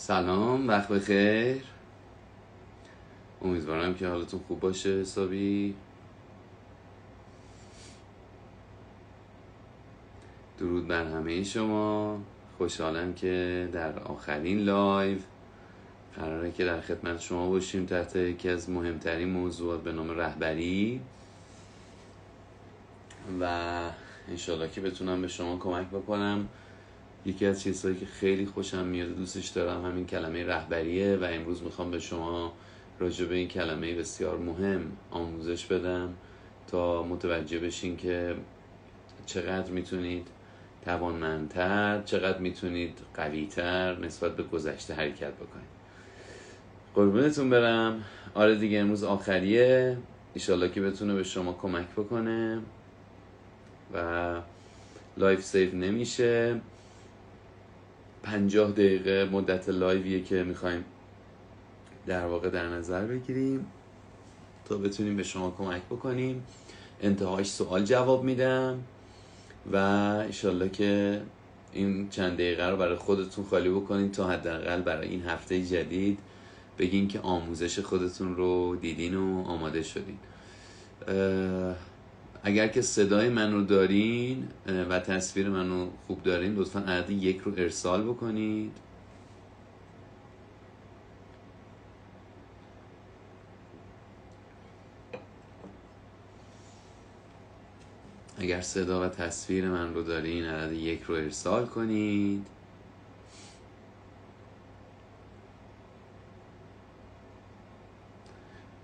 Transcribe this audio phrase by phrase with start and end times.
[0.00, 1.62] سلام وقت بخیر
[3.42, 5.74] امیدوارم که حالتون خوب باشه حسابی.
[10.58, 12.20] درود بر همه شما.
[12.58, 15.18] خوشحالم که در آخرین لایو
[16.16, 21.00] قراره که در خدمت شما باشیم تحت یکی از مهمترین موضوعات به نام رهبری.
[23.40, 23.44] و
[24.28, 26.48] انشالله که بتونم به شما کمک بکنم.
[27.26, 31.90] یکی از چیزهایی که خیلی خوشم میاد دوستش دارم همین کلمه رهبریه و امروز می‌خوام
[31.90, 32.52] به شما
[32.98, 34.80] راجع به این کلمه بسیار مهم
[35.10, 36.14] آموزش بدم
[36.66, 38.34] تا متوجه بشین که
[39.26, 40.26] چقدر می‌تونید
[40.84, 45.80] توانمندتر چقدر می‌تونید قویتر نسبت به گذشته حرکت بکنید.
[46.94, 48.04] قربونتون برم.
[48.34, 49.96] آره دیگه امروز آخریه.
[50.34, 52.60] ایشالله که بتونه به شما کمک بکنه
[53.94, 54.34] و
[55.16, 56.60] live save نمیشه.
[58.22, 60.84] پنجاه دقیقه مدت live یه که می‌خوایم
[62.06, 63.66] در واقع در نظر بگیریم
[64.64, 66.42] تا بتونیم به شما کمک بکنیم.
[67.02, 68.78] انتهاش سوال جواب میدم
[69.72, 69.76] و
[70.26, 71.22] ایشالله که
[71.72, 76.18] این چند دقیقه رو برای خودتون خالی بکنید تا حداقل برای این هفته جدید
[76.78, 80.18] بگین که آموزش خودتون رو دیدین و آماده شدین.
[82.42, 84.48] اگر که صدای منو دارین
[84.90, 88.72] و تصویر منو خوب دارین لطفا عدد یک رو ارسال بکنید.
[98.38, 102.46] اگر صدا و تصویر من رو دارین عدد یک رو ارسال کنید.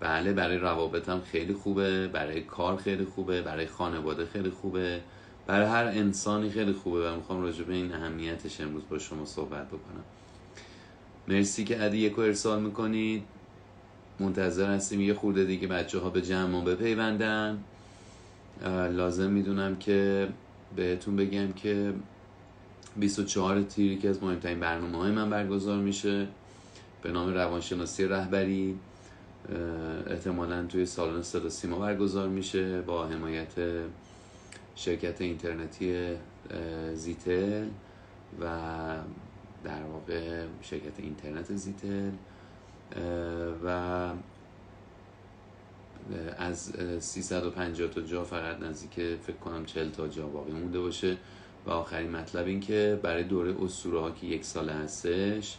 [0.06, 5.00] بله برای روابطم خیلی خوبه برای کار خیلی خوبه برای خانواده خیلی خوبه
[5.46, 9.66] برای هر انسانی خیلی خوبه و می‌خوام راجع به این اهمیتش امروز با شما صحبت
[9.66, 10.04] بکنم.
[11.28, 13.22] مرسی که عدی یکو ارسال می‌کنید.
[14.20, 17.64] منتظر هستیم یه خورده دیگه بچه ها به جمع بپیوندن.
[18.92, 20.28] لازم می‌دونم که
[20.76, 21.92] بهتون بگم که
[22.96, 26.26] 24 تیری که از مهمترین برنامه های من برگزار میشه
[27.02, 28.78] به نام روانشناسی رهبری.
[30.06, 33.54] احتمالا توی سالن صدا سیما برگزار میشه با حمایت
[34.74, 36.16] شرکت اینترنتی
[36.94, 37.66] زیتل
[38.40, 38.46] و
[39.64, 42.10] در واقع شرکت اینترنت زیتل.
[43.64, 44.10] و
[46.38, 51.16] از 350 تا جا فقط نزدیک فکر کنم 40 تا جا باقی مونده باشه.
[51.66, 55.56] و آخرین مطلب این که برای دوره اسطوره ها که یک ساله هستش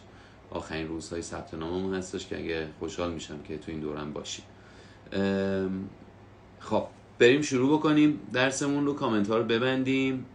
[0.50, 4.42] آخرین روزهای ثبت ناممون هستش که اگه خوشحال میشم که تو این دورم باشی.
[6.60, 6.86] خب
[7.18, 8.20] بریم شروع بکنیم.
[8.32, 10.26] درسمون رو کامنت ها رو ببندیم.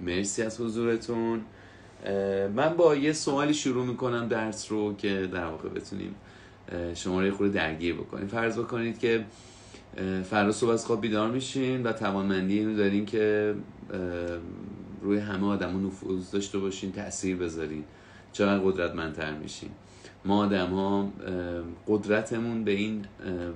[0.00, 1.40] مرسی از حضورتون.
[2.54, 6.14] من با یه سوالی شروع می‌کنم درس رو که در واقع بتونیم
[6.94, 8.26] شما رو خود درگیر بکنیم.
[8.26, 9.24] فرض بکنید که
[10.30, 13.54] فردا صبح از خواب بیدار میشین و توانمندی اینو دارین که
[15.04, 17.84] روی همه آدم نفوذ داشته باشین تاثیر بذارین.
[18.32, 19.70] چقدر قدرتمندتر میشین.
[20.24, 21.12] ما آدم ها
[21.88, 23.06] قدرتمون به این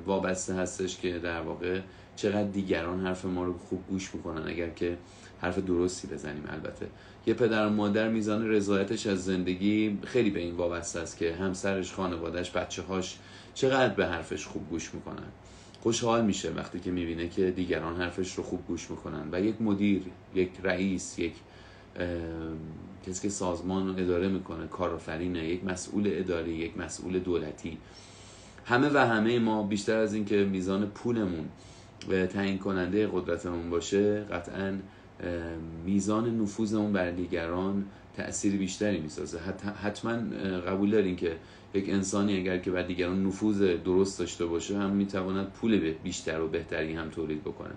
[0.06, 1.80] وابسته هستش که در واقع
[2.16, 4.98] چقدر دیگران حرف ما رو خوب گوش می‌کنن اگر که
[5.40, 6.86] حرف درستی بزنیم البته.
[7.26, 11.92] یه پدر و مادر میزان رضایتش از زندگی خیلی به این وابسته است که همسرش
[11.92, 13.18] خانوادهش بچه هاش
[13.54, 15.28] چقدر به حرفش خوب گوش می‌کنن.
[15.80, 20.02] خوشحال میشه وقتی که می‌بینه که دیگران حرفش رو خوب گوش می‌کنن و یک مدیر
[20.34, 21.32] یک رئیس یک
[23.06, 27.78] کسی که سازمان رو اداره می‌کنه کارآفرینه یک مسئول اداری یک مسئول دولتی.
[28.64, 31.48] همه و همه ما بیشتر از اینکه میزان پولمون
[32.30, 34.78] تعیین کننده قدرتمون باشه قطعا
[35.84, 37.84] میزان نفوذمون بر دیگران
[38.16, 39.38] تأثیر بیشتری می‌سازه.
[39.82, 40.12] حتما
[40.66, 41.36] قبول دارین که
[41.74, 46.48] یک انسانی اگر که بر دیگران نفوذ درست داشته باشه هم می‌تواند پول بیشتر و
[46.48, 47.74] بهتری هم تولید بکنه.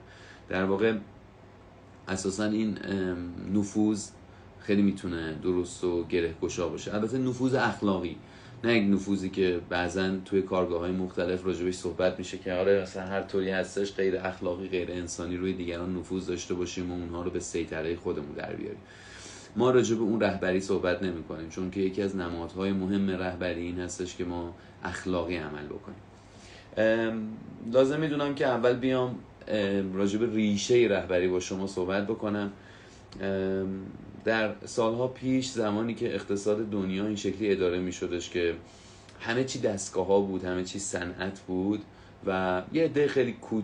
[0.49, 0.97] در واقع
[2.07, 2.77] اساسا این
[3.53, 4.09] نفوذ
[4.59, 6.93] خیلی می‌تونه درست و گره گشا باشه.
[6.93, 8.15] البته نفوذ اخلاقی.
[8.63, 13.03] نه یک نفوذی که بعضا توی کارگاه های مختلف راجبش صحبت میشه که آره مثلا
[13.03, 17.31] هر طوری هستش غیر اخلاقی غیر انسانی روی دیگران نفوذ داشته باشیم و اونها رو
[17.31, 18.79] به سیطره خودمون در بیاریم.
[19.55, 23.79] ما راجع اون رهبری صحبت نمی کنیم چون که یکی از نمادهای مهم رهبری این
[23.79, 25.99] هستش که ما اخلاقی عمل بکنیم.
[27.71, 29.15] لازم می‌دونم که اول بیام
[29.93, 32.51] راجع به ریشه رهبری با شما صحبت بکنم.
[34.25, 38.55] در سالها پیش زمانی که اقتصاد دنیا این شکلی اداره می شدش که
[39.19, 41.81] همه چی دستگاه ها بود همه چی صنعت بود
[42.25, 43.63] و یه عده خیلی کود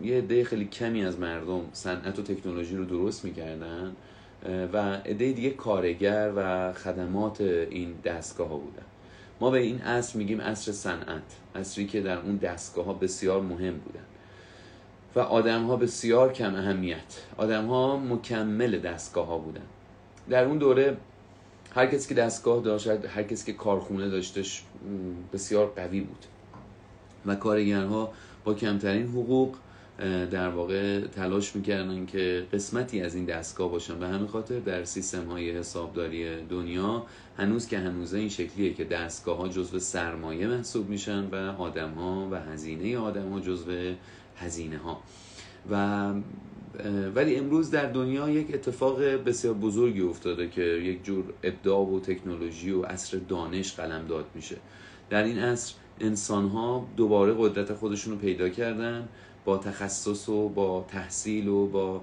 [0.00, 3.96] یه عده خیلی کمی از مردم صنعت و تکنولوژی رو درست می‌کردن
[4.72, 8.82] و عده دیگه کارگر و خدمات این دستگاه ها بودن.
[9.40, 11.22] ما به این عصر میگیم عصر صنعت
[11.54, 14.04] عصری که در اون دستگاه ها بسیار مهم بودن.
[15.16, 19.66] و آدم ها بسیار کم اهمیت آدم ها مکمل دستگاه ها بودن.
[20.30, 20.96] در اون دوره
[21.74, 24.62] هر کسی که دستگاه داشت هر کسی که کارخونه داشتش
[25.32, 26.26] بسیار قوی بود.
[27.26, 28.12] و کارگرها
[28.44, 29.56] با کمترین حقوق
[30.30, 33.98] در واقع تلاش می‌کردن که قسمتی از این دستگاه باشن.
[33.98, 37.06] به همین خاطر در سیستم های حسابداری دنیا
[37.38, 42.28] هنوز که هنوزه این شکلیه که دستگاه ها جزو سرمایه محسوب میشن و آدم ها
[42.30, 43.72] و هزینه آدم ها جزو
[44.36, 45.00] هزینه ها
[45.70, 46.12] و
[47.14, 52.70] ولی امروز در دنیا یک اتفاق بسیار بزرگی افتاده که یک جور ابداع و تکنولوژی
[52.70, 54.56] و عصر دانش قلم داد میشه.
[55.10, 59.08] در این عصر انسان ها دوباره قدرت خودشون رو پیدا کردن
[59.44, 62.02] با تخصص و با تحصیل و با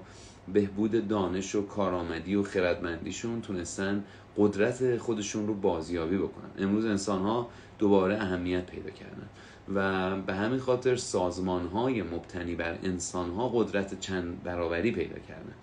[0.52, 4.04] بهبود دانش و کارآمدی و خردمندیشون تونستن
[4.36, 6.50] قدرت خودشون رو بازیابی بکنن.
[6.58, 7.48] امروز انسان ها
[7.78, 9.28] دوباره اهمیت پیدا کردن.
[9.74, 15.54] و به همین خاطر سازمان های مبتنی بر انسان ها قدرت چند برابری پیدا کردن.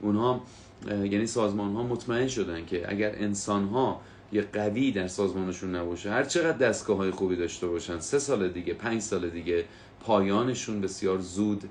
[0.00, 0.40] اونها
[0.88, 4.00] یعنی سازمان ها مطمئن شدن که اگر انسان ها
[4.32, 8.74] یه قوی در سازمانشون نباشه هر چقدر دستگاه های خوبی داشته باشن سه سال دیگه
[8.74, 9.64] پنج سال دیگه
[10.00, 11.64] پایانشون بسیار زود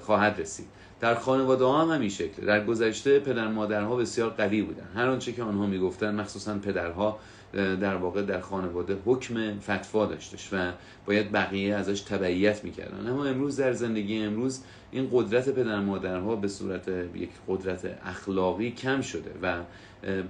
[0.00, 0.66] خواهد رسید.
[1.00, 2.46] در خانواده ها هم همین شکل.
[2.46, 4.88] در گذشته پدر مادرها بسیار قوی بودن.
[4.94, 7.18] هر آنچه که آنها می‌گفتن مخصوصا پدرها
[7.52, 10.72] در واقع در خانواده حکم فتوا داشتش و
[11.06, 13.10] باید بقیه ازش تبعیت می‌کردن.
[13.10, 19.00] اما امروز در زندگی امروز این قدرت پدر مادرها به صورت یک قدرت اخلاقی کم
[19.00, 19.62] شده و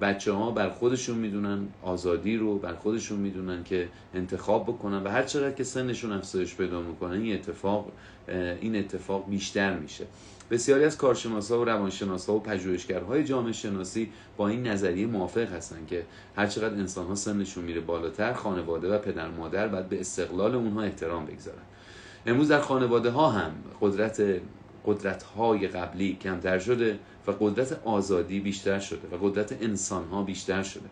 [0.01, 5.23] بچه ها بر خودشون می‌دونن آزادی رو بر خودشون می‌دونن که انتخاب بکنن و هر
[5.23, 7.93] چقدر که سنشون افزایش پیدا می‌کنن این اتفاق
[8.61, 10.07] این اتفاق بیشتر میشه.
[10.51, 16.07] بسیاری از کارشناسا و روانشناسا و پژوهشگرهای جامعه شناسی با این نظریه موافق هستن که
[16.37, 20.83] هر چقدر انسان ها سنشون میره بالاتر خانواده و پدر مادر باید به استقلال اونها
[20.83, 21.63] احترام بگذارن.
[22.27, 24.23] امروز در خانواده ها هم قدرت
[24.87, 30.63] قدرت های قبلی کمتر شده و قدرت آزادی بیشتر شده و قدرت انسان ها بیشتر
[30.63, 30.89] شده.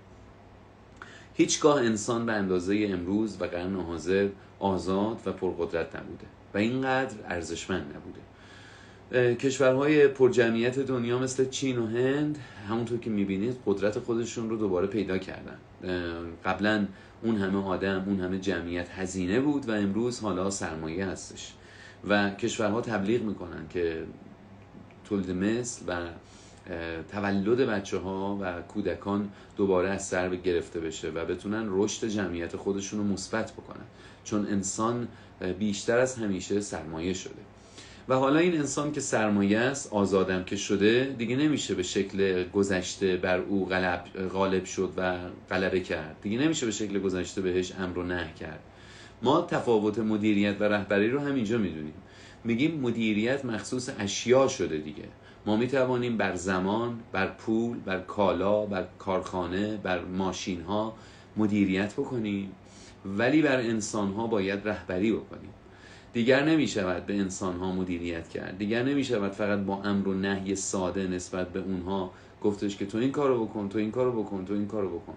[1.34, 4.28] هیچگاه انسان به اندازه امروز و قرن حاضر
[4.58, 8.23] آزاد و پرقدرت نبوده و اینقدر ارزشمند نبوده.
[9.12, 15.18] کشورهای پرجمعیت دنیا مثل چین و هند همونطور که می‌بینید قدرت خودشون رو دوباره پیدا
[15.18, 15.58] کردن.
[16.44, 16.86] قبلا
[17.22, 21.52] اون همه آدم اون همه جمعیت هزینه بود و امروز حالا سرمایه هستش.
[22.08, 24.04] و کشورها تبلیغ می‌کنن که
[25.08, 25.96] تولد مثل و
[27.12, 33.00] تولد بچه ها و کودکان دوباره از سر گرفته بشه و بتونن رشد جمعیت خودشون
[33.00, 33.84] رو مثبت بکنن.
[34.24, 35.08] چون انسان
[35.58, 37.42] بیشتر از همیشه سرمایه شده.
[38.08, 43.16] و حالا این انسان که سرمایه است آزادم که شده دیگه نمیشه به شکل گذشته
[43.16, 45.16] بر او غلب غالب شد و
[45.50, 46.16] غلبه کرد.
[46.22, 48.60] دیگه نمیشه به شکل گذشته بهش امر و نه کرد.
[49.22, 51.94] ما تفاوت مدیریت و رهبری رو همینجا می‌دونیم.
[52.44, 55.04] میگیم مدیریت مخصوص اشیا شده دیگه.
[55.46, 60.96] ما می توانیم بر زمان، بر پول، بر کالا، بر کارخانه، بر ماشین ها
[61.36, 62.52] مدیریت بکنیم.
[63.04, 65.50] ولی بر انسان ها باید رهبری بکنیم.
[66.14, 68.58] دیگر نمی شود به انسان ها مدیریت کرد.
[68.58, 72.10] دیگر نمی شود فقط با امر و نهی ساده نسبت به اونها
[72.42, 75.14] گفتش که تو این کارو بکن تو این کارو بکن تو این کارو بکن.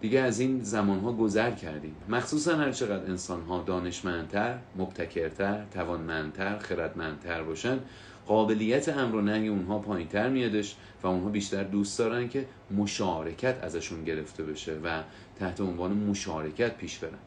[0.00, 1.94] دیگه از این زمان ها گذر کردیم.
[2.08, 7.78] مخصوصا هر چقدر انسان ها دانشمندتر مبتکرتر توانمندتر خردمندتر باشن
[8.26, 12.46] قابلیت امر و نهی اونها پایین تر میادش و اونها بیشتر دوست دارن که
[12.76, 15.02] مشارکت ازشون گرفته بشه و
[15.38, 17.18] تحت عنوان مشارکت پیش برن.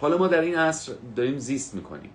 [0.00, 2.10] حالا ما در این عصر داریم زیست می‌کنیم.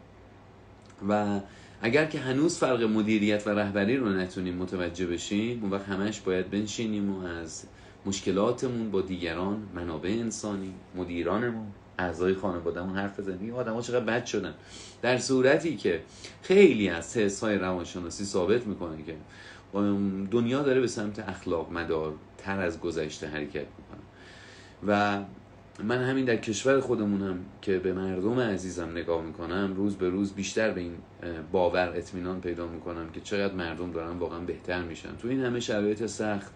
[1.10, 1.40] و
[1.82, 6.50] اگر که هنوز فرق مدیریت و رهبری رو نتونیم متوجه بشیم اون وقت همش باید
[6.50, 7.64] بنشینیم و از
[8.06, 11.68] مشکلاتمون با دیگران منابع انسانی مدیرانمون
[12.00, 13.56] اعضای خانوادهمون حرف بزنیم.
[13.56, 14.54] آدم ها چقدر بد شدن.
[15.02, 16.02] در صورتی که
[16.42, 19.16] خیلی از تست های روانشناسی ثابت می‌کنه که
[20.32, 24.02] دنیا داره به سمت اخلاق مدار تر از گذشته حرکت می‌کنه.
[24.88, 25.24] و
[25.80, 30.72] من همین در کشور خودمونم که به مردم عزیزم نگاه می‌کنم روز به روز بیشتر
[30.72, 30.94] به این
[31.51, 35.15] باور اطمینان پیدا می‌کنم که چقدر مردم دارن واقعا بهتر میشن.
[35.22, 36.51] تو این همه شرایط سخت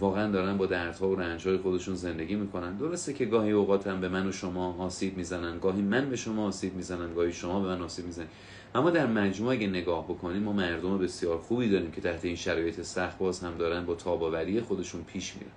[0.00, 2.76] واقعا دارن با دردها و رنجهای خودشون زندگی می‌کنن.
[2.76, 6.46] درسته که گاهی اوقات هم به من و شما آسیب می‌زنن گاهی من به شما
[6.46, 8.26] آسیب می‌زنن گاهی شما به من آسیب می‌زنن
[8.74, 12.82] اما در مجموع اگه نگاه بکنیم ما مردم بسیار خوبی داریم که تحت این شرایط
[12.82, 15.52] سخت باز هم دارن با تاباوری خودشون پیش میرن.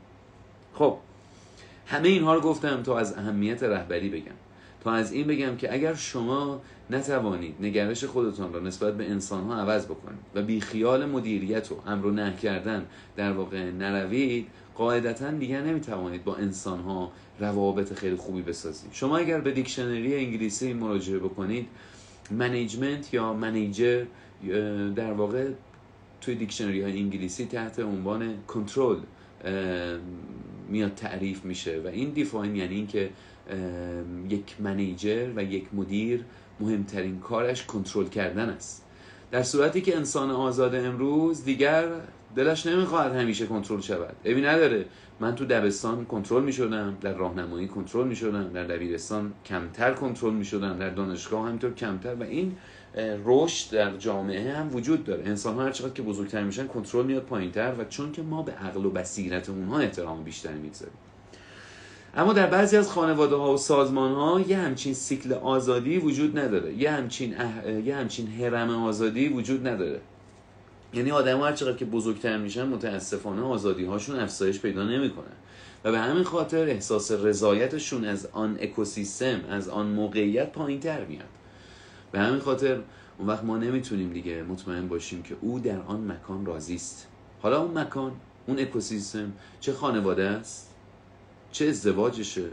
[0.73, 0.97] خب
[1.85, 4.35] همه اینها رو گفتم تا از اهمیت رهبری بگم.
[4.83, 9.61] تا از این بگم که اگر شما نتوانید نگرش خودتان را نسبت به انسان ها
[9.61, 12.85] عوض بکنید و بی خیال مدیریت و امر و نه کردن
[13.15, 18.89] در واقع نروید قاعدتا دیگر نمی‌توانید با انسان ها روابط خیلی خوبی بسازید.
[18.93, 21.67] شما اگر به دیکشنری انگلیسی مراجعه بکنید
[22.31, 24.05] management یا manager
[24.95, 25.49] در واقع
[26.21, 28.97] توی دیکشنری های انگلیسی تحت عنوان کنترل
[30.73, 33.09] میاد تعریف میشه و این define یعنی اینکه
[34.29, 36.25] یک manager و یک مدیر
[36.59, 38.85] مهمترین کارش کنترل کردن است.
[39.31, 41.85] در صورتی که انسان آزاد امروز دیگر
[42.35, 44.15] دلش نمی‌خواهد همیشه کنترل شود.
[44.25, 44.85] عیبی نداره.
[45.19, 50.89] من تو دبستان کنترل می‌شدم در راهنمایی کنترل می‌شدم در دبیرستان کمتر کنترل می‌شدم در
[50.89, 52.55] دانشگاه همینطور کمتر و این
[53.25, 55.23] رشد در جامعه هم وجود داره.
[55.25, 58.51] انسان ها هر چقدر که بزرگتر میشن کنترل میاد پایینتر و چون که ما به
[58.51, 60.95] عقل و بصیرت اونها احترام بیشتری می‌گذاریم.
[62.15, 66.73] اما در بعضی از خانواده ها و سازمان ها یه همچین سیکل آزادی وجود نداره.
[66.73, 67.35] یه همچین,
[67.85, 69.99] یه همچین هرم آزادی وجود نداره.
[70.93, 75.33] یعنی آدم هر چقدر که بزرگتر میشن متاسفانه آزادی هاشون افزایش پیدا نمی‌کنن.
[75.83, 81.25] و به همین خاطر احساس رضایتشون از آن اکوسیستم از آن موقعیت پایین تر میاد.
[82.13, 82.81] به همین خاطر
[83.17, 87.07] اون وقت ما نمی‌تونیم دیگه مطمئن باشیم که او در آن مکان راضی است.
[87.41, 88.11] حالا اون مکان
[88.47, 90.69] اون اکوسیستم چه خانواده است؟
[91.51, 92.49] چه ازدواجشه؟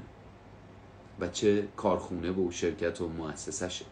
[1.20, 3.84] و چه کارخونه و شرکت و مؤسسشه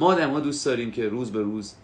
[0.00, 1.74] ما آدم ها دوست داریم که روز به روز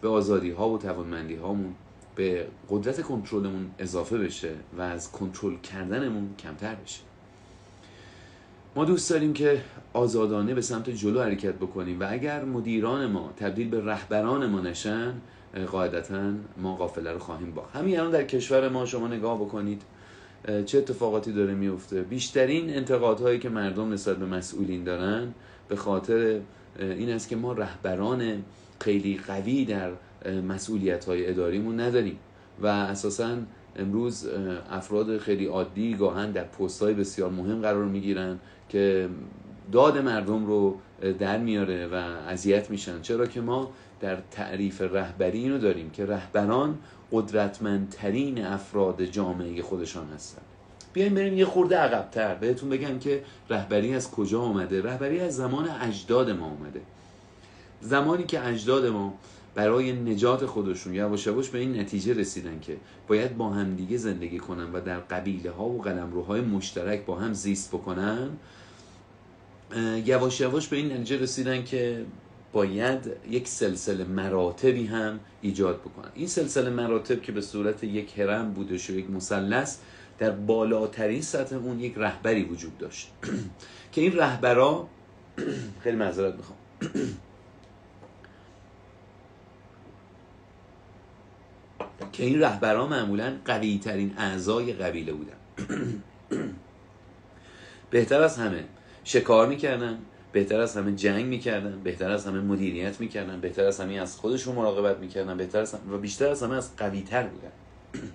[0.00, 1.74] به آزادی ها و توانمندی هامون
[2.14, 7.00] به قدرت کنترلمون اضافه بشه و از کنترل کردنمون کمتر بشه.
[8.78, 9.60] ما دوست داریم که
[9.92, 15.14] آزادانه به سمت جلو حرکت بکنیم و اگر مدیران ما تبدیل به رهبران ما نشن
[15.66, 19.82] قاعدتا ما قافله رو خواهیم با همین الان در کشور ما شما نگاه بکنید
[20.66, 25.34] چه اتفاقاتی داره میفته؟ بیشترین انتقادهایی که مردم نسبت به مسئولین دارن
[25.68, 26.40] به خاطر
[26.78, 28.44] این است که ما رهبران
[28.80, 29.90] خیلی قوی در
[30.48, 32.18] مسئولیت های اداریمون نداریم
[32.62, 33.36] و اساسا
[33.78, 34.28] امروز
[34.70, 38.38] افراد خیلی عادی گاهن در پست های بسیار مهم قرار می‌گیرن.
[38.68, 39.08] که
[39.72, 40.78] داد مردم رو
[41.18, 41.94] در میاره و
[42.28, 43.02] اذیت میشن.
[43.02, 43.70] چرا که ما
[44.00, 46.78] در تعریف رهبری اینو داریم که رهبران
[47.12, 50.42] قدرتمندترین افراد جامعه خودشان هستن.
[50.92, 52.34] بیایم بریم یه خورده عقبتر.
[52.34, 56.80] بهتون بگم که رهبری از کجا آمده رهبری از زمان اجداد ما آمده
[57.80, 59.14] زمانی که اجداد ما
[59.58, 62.76] برای نجات خودشون یواش یواش به این نتیجه رسیدن که
[63.08, 67.32] باید با هم دیگه زندگی کنن و در قبیله ها و قلمروهای مشترک با هم
[67.32, 68.30] زیست بکنن
[70.04, 72.04] یواش یواش به این نتیجه رسیدن که
[72.52, 76.10] باید یک سلسله مراتبی هم ایجاد بکنن.
[76.14, 79.78] این سلسله مراتب که به صورت یک هرم بودش و یک مثلث
[80.18, 83.12] در بالاترین سطح اون یک رهبری وجود داشت.
[83.92, 84.88] که این رهبرا
[85.82, 86.58] خیلی معذرت می‌خوام.
[92.12, 95.36] که این رهبرا معمولا قوی ترین اعضای قبیله بودن.
[97.90, 98.64] بهتر از همه
[99.04, 99.98] شکار می‌کردن
[100.32, 104.54] بهتر از همه جنگ می‌کردن بهتر از همه مدیریت می‌کردن بهتر از همه از خودشون
[104.54, 107.52] مراقبت می‌کردن بهتر از و بیشتر از همه از قوی تر بودن.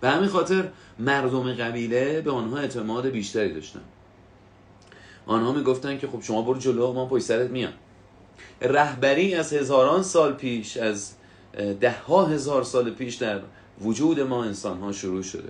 [0.00, 3.80] به همین خاطر مردم قبیله به آنها اعتماد بیشتری داشتن.
[5.26, 7.72] آنها می‌گفتن که خب شما برو جلو ما پشت سرت میان
[8.62, 11.12] رهبری از هزاران سال پیش از
[11.80, 13.40] ده ها هزار سال پیش در
[13.80, 15.48] وجود ما انسان ها شروع شده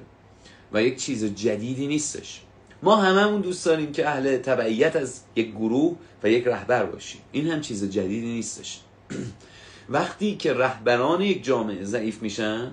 [0.72, 2.40] و یک چیز جدیدی نیستش.
[2.82, 7.20] ما هممون دوست داریم که اهل تبعیت از یک گروه و یک رهبر باشیم.
[7.32, 8.80] این هم چیز جدیدی نیستش.
[9.88, 12.70] وقتی که رهبران یک جامعه ضعیف میشن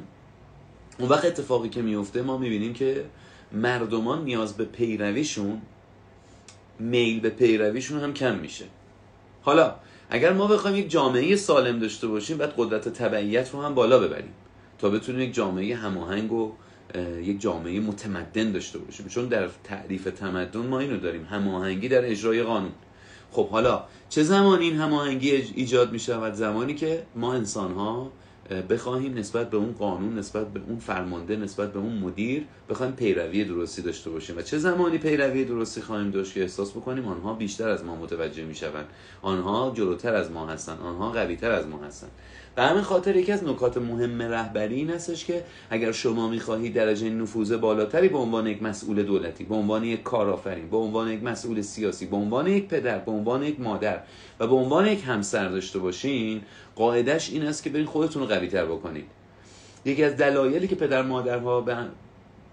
[0.99, 3.05] اون وقت اتفاقی که میفته ما می‌بینیم که
[3.51, 5.61] مردمان نیاز به پیرویشون
[6.79, 8.65] میل به پیرویشون هم کم میشه.
[9.41, 9.75] حالا
[10.09, 14.33] اگر ما بخوایم یک جامعه سالم داشته باشیم بعد قدرت تبعیت رو هم بالا ببریم
[14.79, 16.51] تا بتونیم یک جامعه هماهنگ و
[17.21, 19.07] یک جامعه متمدن داشته باشیم.
[19.07, 22.71] چون در تعریف تمدن ما اینو داریم هماهنگی در اجرای قانون.
[23.31, 28.11] خب حالا چه زمان این هماهنگی ایجاد می شود زمانی که ما انسان ها
[28.49, 33.45] بخواهیم نسبت به اون قانون نسبت به اون فرمانده نسبت به اون مدیر بخوایم پیروی
[33.45, 34.37] درستی داشته باشیم.
[34.37, 38.43] و چه زمانی پیروی درستی خواهیم داشت که احساس بکنیم آنها بیشتر از ما متوجه
[38.43, 38.85] می‌شوند.
[39.21, 40.79] آنها جلوتر از ما هستند.
[40.79, 42.11] آنها قویتر از ما هستند.
[42.57, 47.09] به همین خاطر یکی از نکات مهم رهبری این هستش که اگر شما می‌خواهید درجه
[47.09, 51.61] نفوذ بالاتری به عنوان یک مسئول دولتی به عنوان یک کارآفرین به عنوان یک مسئول
[51.61, 53.99] سیاسی به عنوان یک پدر به عنوان یک مادر
[54.39, 56.41] و به عنوان یک همسر داشته باشین
[56.75, 59.05] قاعدش این است که برین خودتون رو قوی تر بکنید.
[59.85, 61.77] یکی از دلایلی که پدر مادرها به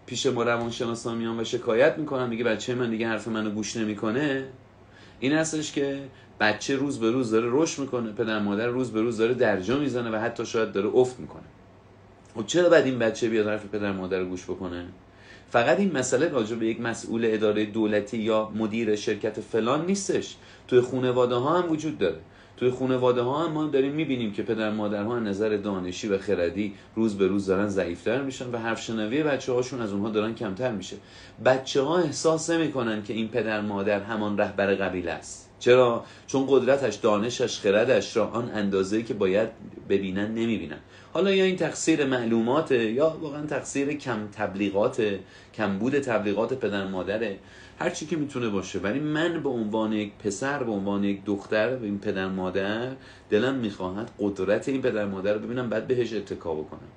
[0.06, 4.44] پیش ما روانشناسا میان و شکایت می‌کنن میگه بچه من دیگه حرف منو گوش نمی‌کنه
[5.20, 5.98] این هستش که
[6.40, 10.10] بچه روز به روز داره رشد می‌کنه پدر مادر روز به روز داره درجا می‌زنه
[10.10, 11.42] و حتی شاید داره افت می‌کنه.
[12.34, 14.86] خب چرا بعد این بچه بیاد حرف پدر مادر رو گوش بکنه؟
[15.50, 20.36] فقط این مسئله راجع به یک مسئول اداره دولتی یا مدیر شرکت فلان نیستش.
[20.68, 22.18] توی خانواده ها هم وجود داره.
[22.56, 27.18] توی خانواده ها هم ما داریم می‌بینیم که پدر مادرها نظر دانشی و خردی روز
[27.18, 30.96] به روز دارن ضعیفتر میشن و حرف شنوی بچه هاشون از اونها دارن کمتر میشه.
[31.44, 35.43] بچه ها احساس نمی‌کنن که این پدر مادر همان رهبر قبیله است.
[35.64, 39.48] چرا؟ چون قدرتش دانشش خردش را آن اندازه‌ای که باید
[39.88, 40.78] ببینن نمی‌بینن.
[41.12, 45.18] حالا یا این تقصیر معلومات یا واقعا تقصیر کم تبلیغات
[45.54, 47.38] کمبود تبلیغات پدر مادره.
[47.78, 48.78] هر چی که می‌تونه باشه.
[48.78, 52.92] ولی من به عنوان یک پسر به عنوان یک دختر به این پدر مادر
[53.30, 56.88] دلم می‌خواهد قدرت این پدر مادر رو ببینم بعد بهش اتکا بکنم.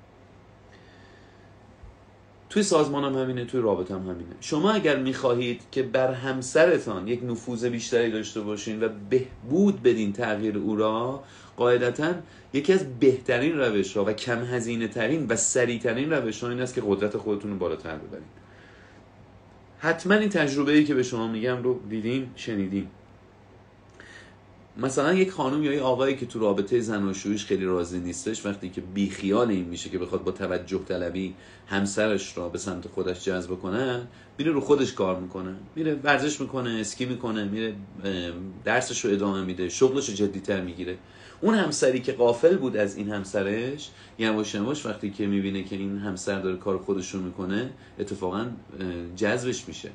[2.50, 4.36] توی سازمانم هم همینه توی رابطه هم همینه.
[4.42, 10.58] شما اگر می‌خواهید که بر همسرتان یک نفوذ بیشتری داشته باشین و بهبود بدین تغییر
[10.58, 11.24] او را
[11.58, 12.13] قاعدتا
[12.54, 16.62] یکی از بهترین روش ها و کم هزینه ترین و سریع ترین روش ها این
[16.62, 18.38] است که قدرت خودتون رو بالاتر ببرید
[19.80, 22.88] حتما این تجربه ای که به شما میگم رو دیدین شنیدین.
[24.79, 28.81] مثلا یک خانم یا یک آقایی که تو رابطه زناشوییش خیلی راضی نیستش وقتی که
[28.81, 31.36] بیخیال این میشه که بخواد با توجه طلبی
[31.67, 34.07] همسرش را به سمت خودش جذب کنه
[34.38, 35.55] میره رو خودش کار می‌کنه.
[35.75, 37.74] میره ورزش می‌کنه اسکی می‌کنه میره
[38.65, 40.98] درسش رو ادامه میده شغلش رو جدیتر می‌گیره.
[41.41, 45.98] اون همسری که قافل بود از این همسرش یواش یواش وقتی که می‌بینه که این
[45.98, 47.69] همسر داره کار خودش رو می‌کنه
[48.00, 48.46] اتفاقا
[49.15, 49.89] جذبش میشه.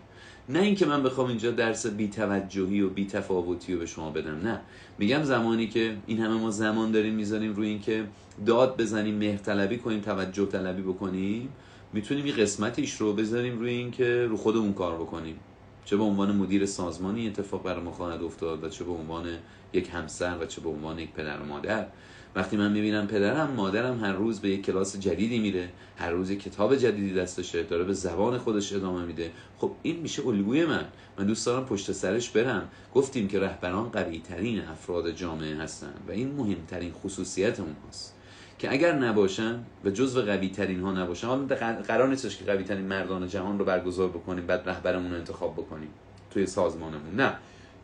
[0.48, 4.40] نه اینکه من بخوام اینجا درس بی توجهی و بی تفاوتی رو به شما بدم
[4.42, 4.60] نه.
[4.98, 8.04] میگم زمانی که این همه ما زمان داریم می‌ذاریم روی اینکه
[8.46, 11.48] داد بزنیم مهر طلبی کنیم توجه طلبی بکنیم
[11.92, 15.36] می‌تونیم یه قسمتیش رو بذاریم روی اینکه رو خودمون کار بکنیم.
[15.84, 19.26] چه به عنوان مدیر سازمانی اتفاق برای ما خواهد افتاد و چه به عنوان
[19.72, 21.86] یک همسر و چه به عنوان یک پدر و مادر.
[22.36, 26.42] وقتی من می‌بینم پدرم مادرم هر روز به یک کلاس جدیدی میره هر روز یک
[26.42, 29.30] کتاب جدیدی دستشه داره به زبان خودش ادامه میده.
[29.58, 30.84] خب این میشه الگوی من.
[31.18, 32.68] من دوست دارم پشت سرش برم.
[32.94, 38.14] گفتیم که رهبران قوی ترین افراد جامعه هستن و این مهمترین خصوصیت اونهاست.
[38.58, 41.46] که اگر نباشن و جزو قوی ترین ها نباشن حالا
[41.88, 45.88] قرار نیستش که قوی ترین مردان جهان رو برگزار بکنیم بعد رهبرمون رو انتخاب بکنیم.
[46.30, 47.14] توی سازمانمون.
[47.16, 47.34] نه.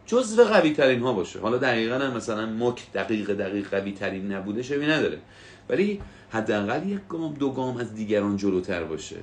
[0.09, 1.41] جزو قوی ترین ها باشه.
[1.41, 5.19] حالا دقیقا هم مثلا مک دقیق دقیق قوی ترین نبوده شوی نداره.
[5.69, 9.17] ولی حداقل یک گام دو گام از دیگران جلوتر باشه.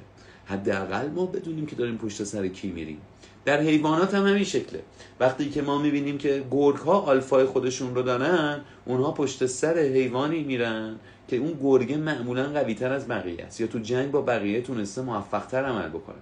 [0.45, 3.01] حداقل ما بدونیم که داریم پشت سر کی میریم.
[3.45, 4.81] در حیوانات هم همین شکله.
[5.19, 10.43] وقتی که ما می‌بینیم که گرگ ها آلفای خودشون رو دارن اونها پشت سر حیوانی
[10.43, 10.95] میرن
[11.27, 13.61] که اون گرگه معمولا قوی تر از بقیه است.
[13.61, 16.15] یا تو جنگ با بقیه تونسته موفق تر عمل بکنه.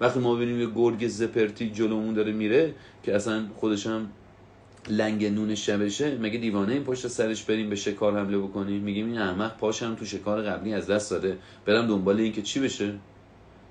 [0.00, 4.10] وقتی ما ببینیم یه گرگ زپرتی جلومون داره میره که اصلا خودشم
[4.88, 9.18] لنگ نون شبشه مگه دیوانه این پشت سرش بریم به شکار حمله بکنیم؟ میگیم این
[9.18, 11.38] احمق پاشم تو شکار قبلی از دست داده.
[11.66, 12.94] برم دنبال این که چی بشه؟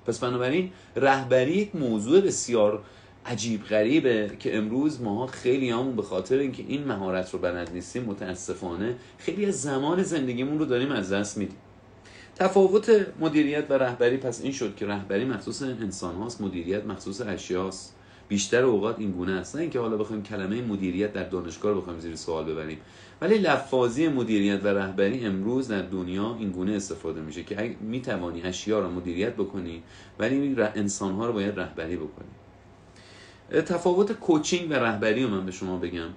[0.06, 2.84] پس بنابراین رهبری یک موضوع بسیار
[3.26, 8.04] عجیب غریبه که امروز ماها خیلی همون به خاطر اینکه این مهارت رو بلد نیستیم
[8.04, 11.58] متاسفانه خیلی از زمان زندگیمون رو داریم از دست میدیم.
[12.40, 17.96] تفاوت مدیریت و رهبری پس این شد که رهبری مخصوص انسان هاست مدیریت مخصوص اشیاست
[18.28, 19.56] بیشتر اوقات این گونه است.
[19.56, 22.78] نه اینکه حالا بخوایم کلمه مدیریت در دانشگاه بخوایم زیر سوال ببریم
[23.22, 28.42] ولی لفاظی مدیریت و رهبری امروز در دنیا این گونه استفاده میشه که می توانی
[28.42, 29.84] اشیا رو مدیریت بکنی
[30.20, 32.30] ولی انسان ها رو باید رهبری بکنی.
[33.62, 36.10] تفاوت کوچینگ و رهبری رو من به شما بگم.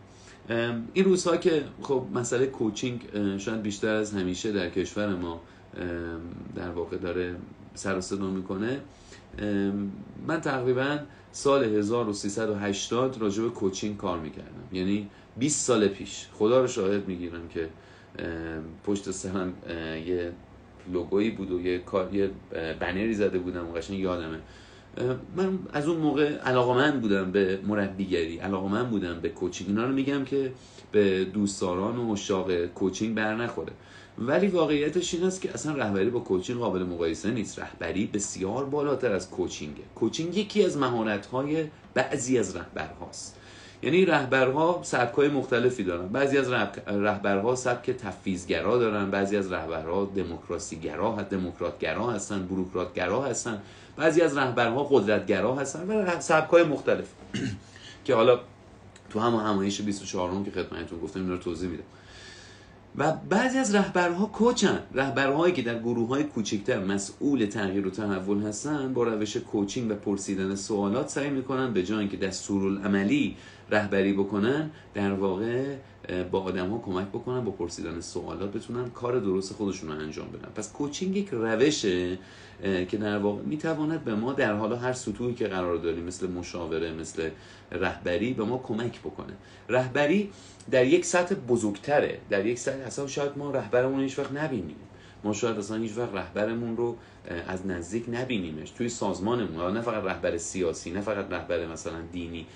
[0.94, 3.00] این روزها که خب مسئله کوچینگ
[3.38, 5.40] شاید بیشتر از همیشه در کشور ما
[6.56, 7.36] در واقع داره
[7.74, 8.80] سر صدا می‌کنه.
[10.26, 10.98] من تقریبا
[11.32, 14.64] سال 1380 راجع به کوچینگ کار می‌کردم.
[14.72, 16.26] یعنی 20 سال پیش.
[16.32, 17.68] خدا رو شاهد می‌گیرم که
[18.84, 19.52] پشت سرم
[20.06, 20.32] یه
[20.92, 22.30] لوگویی بود و یه کار یه
[22.80, 24.38] بنری زده بودم و قشنگ یادمه.
[25.36, 29.70] من از اون موقع علاقمند بودم به مربیگری علاقمند بودم به کوچینگ.
[29.70, 30.52] اینا رو میگم که
[30.92, 33.72] به دوستداران و مشاق کوچینگ بر نخوره.
[34.18, 37.58] ولی واقعیتش این است که اصلا رهبری با کوچینگ قابل مقایسه نیست.
[37.58, 43.36] رهبری بسیار بالاتر از کوچینگه کوچینگ یکی از مهارت‌های بعضی از رهبرهاست.
[43.82, 46.08] یعنی رهبرها سبک‌های مختلفی دارن.
[46.08, 46.50] بعضی از
[46.86, 49.10] رهبرها سبک تفویضگرا دارن.
[49.10, 53.62] بعضی از رهبرها دموکراسیگرا دموکراتگرا هستن بروکراتگرا هستن.
[53.96, 57.08] بعضی از رهبرها قدرتگرا هستن و سبک‌های مختلف.
[58.04, 58.40] که حالا
[59.10, 61.84] تو هم همایش 24 که خدمتتون گفتم اینا رو توضیح میدم.
[62.96, 64.78] و بعضی از رهبرها کوچن.
[64.94, 69.94] رهبرهایی که در گروه های کوچکتر مسئول تغییر و تحول هستن با روش کوچینگ و
[69.94, 73.36] پرسیدن سوالات سعی می‌کنن به جای اینکه دستورالعملی
[73.70, 75.76] رهبری بکنن در واقع
[76.30, 80.52] با آدم ها کمک بکنن با پرسیدن سوالات بتونن کار درست خودشون رو انجام بدن.
[80.54, 82.18] پس کوچینگ یک روشه
[82.62, 86.92] که در واقع می‌تواند به ما در حالا هر سطوحی که قرار داریم مثل مشاوره
[86.92, 87.30] مثل
[87.72, 89.32] رهبری به ما کمک بکنه.
[89.68, 90.30] رهبری
[90.70, 92.18] در یک سطح بزرگتره.
[92.30, 94.76] در یک سطح اصلا شاید ما رهبرمون هیچ وقت نبینیم.
[95.24, 96.96] ما شاید اصلا هیچ وقت رهبرمون رو
[97.48, 99.72] از نزدیک نبینیمش توی سازمانمون.
[99.72, 102.46] نه فقط رهبر سیاسی نه فقط رهبر مثلا دینی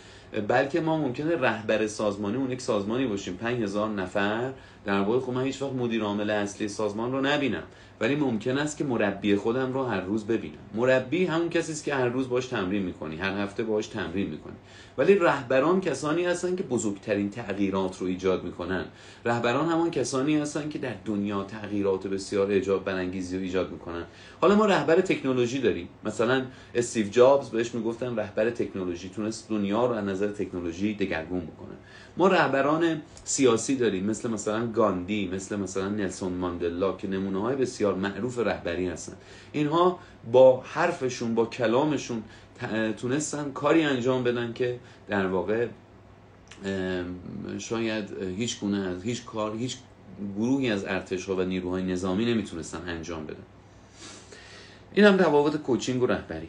[0.48, 3.37] بلکه ما ممکنه رهبر سازمانی اون یک سازمانی باشیم.
[3.37, 4.52] 5000 نفر.
[4.85, 7.62] در واقع خب من هیچ وقت مدیر عامل اصلی سازمان رو نبینم.
[8.00, 10.59] ولی ممکن است که مربی خودم رو هر روز ببینم.
[10.74, 13.16] مربی همون کسی است که هر روز باش تمرین می‌کنی.
[13.16, 14.57] هر هفته باش تمرین می‌کنی.
[14.98, 18.85] ولی رهبران کسانی هستن که بزرگترین تغییرات رو ایجاد می‌کنن.
[19.24, 24.05] رهبران همان کسانی هستن که در دنیا تغییرات بسیار اجاب برانگیزی رو ایجاد می‌کنن.
[24.40, 25.88] حالا ما رهبر تکنولوژی داریم.
[26.05, 29.09] مثلا استیو جابز بهش می‌گفتن رهبر تکنولوژی.
[29.09, 31.77] تونست دنیا رو از نظر تکنولوژی دگرگون بکنه.
[32.16, 37.95] ما رهبران سیاسی داریم مثل مثلا گاندی مثل مثلا نلسون ماندلا که نمونه های بسیار
[37.95, 39.16] معروف رهبری هستن.
[39.53, 39.99] اینها
[40.33, 42.23] با حرفشون با کلامشون
[42.97, 45.66] تونستن کاری انجام بدن که در واقع
[47.59, 49.77] شاید هیچ گونه از هیچ کار هیچ
[50.37, 53.37] گروهی از ارتش ها و نیروهای نظامی نمی‌تونستن انجام بدن.
[54.97, 56.49] این هم روابط کوچینگ و رهبری.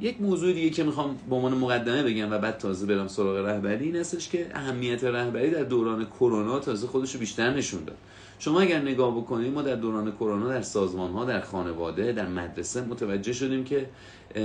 [0.00, 3.84] یک موضوع دیگه که می‌خوام به عنوان مقدمه بگم و بعد تازه برم سراغ رهبری
[3.84, 7.96] این هستش که اهمیت رهبری در دوران کرونا تازه خودش رو بیشتر نشون داد.
[8.38, 12.80] شما اگر نگاه بکنید ما در دوران کرونا در سازمان ها در خانواده در مدرسه
[12.80, 13.88] متوجه شدیم که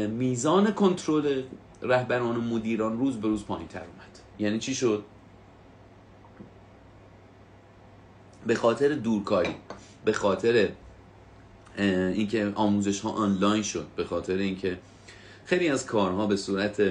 [0.07, 1.41] میزان کنترل
[1.81, 4.19] رهبران و مدیران روز به روز پایین تر اومد.
[4.39, 5.03] یعنی چی شد؟
[8.47, 9.55] به خاطر دورکاری
[10.05, 10.69] به خاطر
[11.77, 14.77] اینکه آموزش ها آنلاین شد به خاطر اینکه
[15.45, 16.81] خیلی از کارها به صورت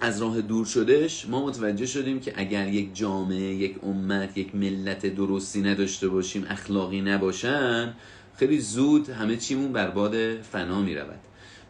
[0.00, 5.06] از راه دور شدهش ما متوجه شدیم که اگر یک جامعه یک امت یک ملت
[5.06, 7.94] درستی نداشته باشیم اخلاقی نباشن
[8.36, 11.20] خیلی زود همه چیمون برباد فنا می رود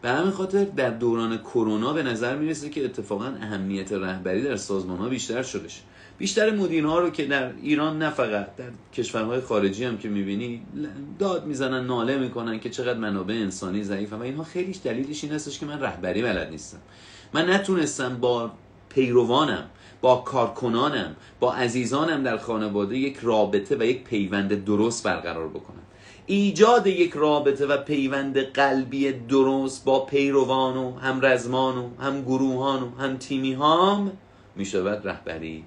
[0.01, 4.97] به همین خاطر در دوران کرونا به نظر می‌رسه که اتفاقا اهمیت رهبری در سازمان
[4.97, 5.81] ها بیشتر شدش
[6.21, 10.61] بیشتر مدیرها رو که در ایران نه فقط در کشورهای خارجی هم که می‌بینی
[11.19, 15.59] داد می‌زنن ناله می‌کنن که چقدر منابع انسانی ضعیفه و اینها خیلیش دلیلش این هستش
[15.59, 16.77] که من رهبری بلد نیستم.
[17.33, 18.51] من نتونستم با
[18.89, 19.63] پیروانم
[20.01, 25.83] با کارکنانم با عزیزانم در خانواده یک رابطه و یک پیوند درست برقرار بکنم.
[26.25, 32.83] ایجاد یک رابطه و پیوند قلبی درست با پیروان و هم رزمان و هم گروهان
[32.83, 34.11] و هم تیمی هام
[34.55, 35.63] می شود رهبری.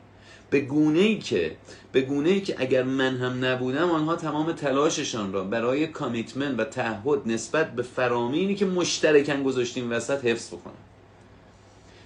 [0.54, 1.56] به گونه ای که
[1.92, 6.64] به گونه ای که اگر من هم نبودم آنها تمام تلاششان را برای کامیتمنت و
[6.64, 10.74] تعهد نسبت به فرامینی که مشترکن گذاشتیم وسط حفظ بکنم.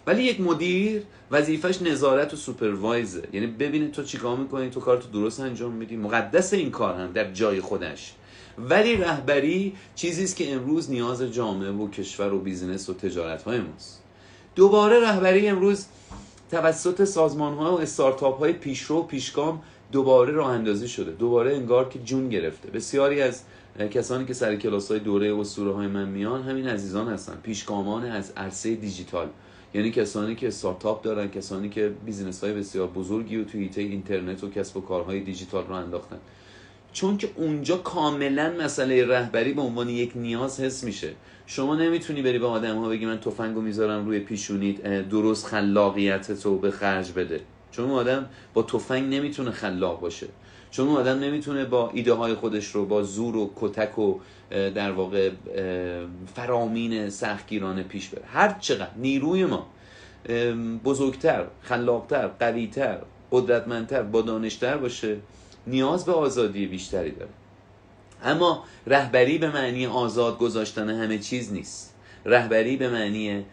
[0.06, 3.28] ولی یک مدیر وظیفش نظارت و سوپروایزه.
[3.32, 5.96] یعنی ببینید تو چیکار می‌کنی تو کارتو درست انجام میدی.
[5.96, 8.12] مقدس این کار هم در جای خودش.
[8.58, 13.60] ولی رهبری چیزی است که امروز نیاز جامعه و کشور و business و تجارت های
[13.60, 14.02] ماست.
[14.56, 15.86] دوباره رهبری امروز
[16.50, 21.10] توسط سازمان ها و استارتاپ های پیشرو و پیشگام دوباره راه اندازی شده.
[21.10, 22.70] دوباره انگار که جون گرفته.
[22.70, 23.42] بسیاری از
[23.90, 27.38] کسانی که سر کلاس های دوره اسطوره های من میان همین عزیزان هستن.
[27.42, 29.28] پیشگامان از عرصه دیجیتال.
[29.74, 34.50] یعنی کسانی که استارتاپ دارن کسانی که business های بسیار بزرگی و توی اینترنت و
[34.50, 36.18] کسب و کارهای دیجیتال راه انداختن.
[36.92, 41.14] چون که اونجا کاملا مسئله رهبری به عنوان یک نیاز حس میشه.
[41.50, 46.58] شما نمی‌تونی بری به آدم ها بگی من تفنگو می‌ذارم روی پیشونیت درست خلاقیت تو
[46.58, 47.40] به خرج بده.
[47.70, 50.26] چون آدم با تفنگ نمی‌تونه خلاق باشه.
[50.70, 54.18] چون آدم نمی‌تونه با ایده های خودش رو با زور و کتک و
[54.50, 55.30] در واقع
[56.34, 58.24] فرامین سختگیرانه پیش بره.
[58.26, 59.66] هر چقدر نیروی ما
[60.84, 62.98] بزرگتر خلاقتر قویتر
[63.32, 65.16] قدرتمندتر با دانشتر باشه
[65.66, 67.30] نیاز به آزادی بیشتری داره.
[68.24, 71.94] اما رهبری به معنی آزاد گذاشتن همه چیز نیست.
[72.24, 73.44] رهبری به معنی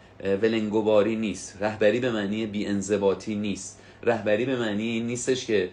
[0.42, 1.58] ولنگوباری نیست.
[1.60, 3.80] رهبری به معنی بیانضباطی نیست.
[4.02, 5.70] رهبری به معنی این نیستش که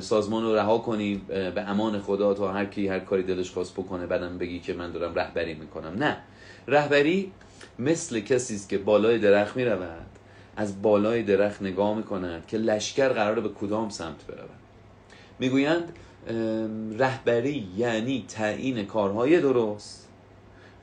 [0.00, 4.06] سازمان رو رها کنی به امان خدا تا هر کی هر کاری دلش خواست بکنه
[4.06, 5.94] بعدم بگی که من دارم رهبری می‌کنم.
[5.98, 6.16] نه.
[6.68, 7.32] رهبری
[7.78, 10.06] مثل کسی است که بالای درخت می‌رود
[10.56, 14.50] از بالای درخت نگاه می‌کند که لشکر قراره به کدام سمت برود
[15.38, 15.92] می‌گویند
[16.98, 20.08] رهبری یعنی تعیین کارهای درست.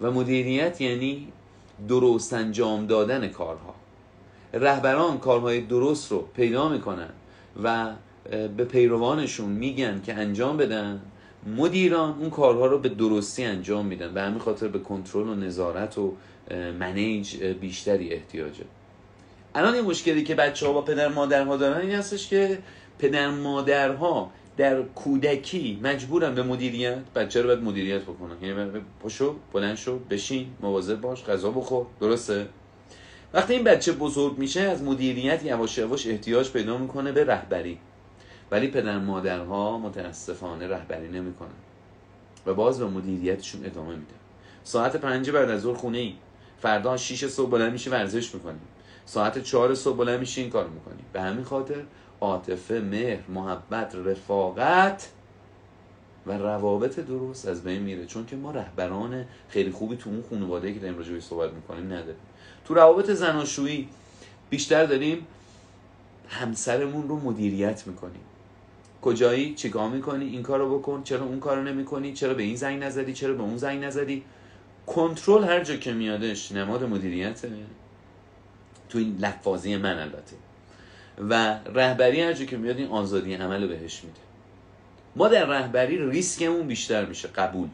[0.02, 1.28] و مدیریت یعنی
[1.88, 3.76] درست انجام دادن کارها.
[4.54, 7.10] رهبران کارهای درست رو پیدا می‌کنن
[7.64, 7.90] و
[8.58, 11.02] به پیروانشون میگن که انجام بدن.
[11.58, 14.14] مدیران اون کارها رو به درستی انجام میدن.
[14.14, 16.14] به همین خاطر به کنترل و نظارت و
[16.80, 18.64] منیج بیشتری احتیاجه
[19.56, 22.58] الان یه مشکلی که بچه ها با پدر مادرها دارن این هستش که
[23.00, 26.98] پدر مادرها در کودکی مجبورن به مدیریت.
[27.16, 31.86] بچه رو باید مدیریت بکنن یعنی پاشو بلند شو بشین مواظب باش غذا بخور.
[32.00, 32.48] درسته؟
[33.34, 37.80] وقتی این بچه بزرگ میشه از مدیریت یواش یواش احتیاج پیدا می‌کنه به رهبری.
[38.52, 41.50] ولی پدر مادرها متاسفانه رهبری نمی‌کنن.
[42.46, 44.14] و باز به مدیریتشون ادامه میده.
[44.64, 46.14] ساعت پنج بعد از ظهر خونه ای
[46.62, 48.62] فردا 6 صبح بلند میشه ورزش می‌کنیم
[49.06, 51.84] ساعت چهار صبح بلند میشه این کار می‌کنیم به همین خاطر
[52.22, 55.10] عاطفه مهر محبت رفاقت
[56.28, 58.06] و روابط درست از بین میره.
[58.06, 62.22] چون که ما رهبران خیلی خوبی تو اون خانواده که داریم راجع صحبت می‌کنیم نداریم.
[62.66, 63.90] تو روابط زناشویی
[64.50, 65.28] بیشتر داریم
[66.28, 68.22] همسرمون رو مدیریت می‌کنیم.
[69.02, 71.04] کجایی؟ چیکار می‌کنی؟ این کارو بکن.
[71.04, 74.24] چرا اون کارو نمی‌کنی؟ چرا به این زنگ نزدی؟ چرا به اون زنگ نزدی؟
[74.88, 77.50] کنترل هر جا که میادش نماد مدیریته.
[78.90, 80.36] تو این لفاظی من البته.
[81.18, 84.20] و رهبری هر که میاد این آزادی عمل بهش میده.
[85.16, 87.70] ما در رهبری ریسکمون بیشتر میشه قبول.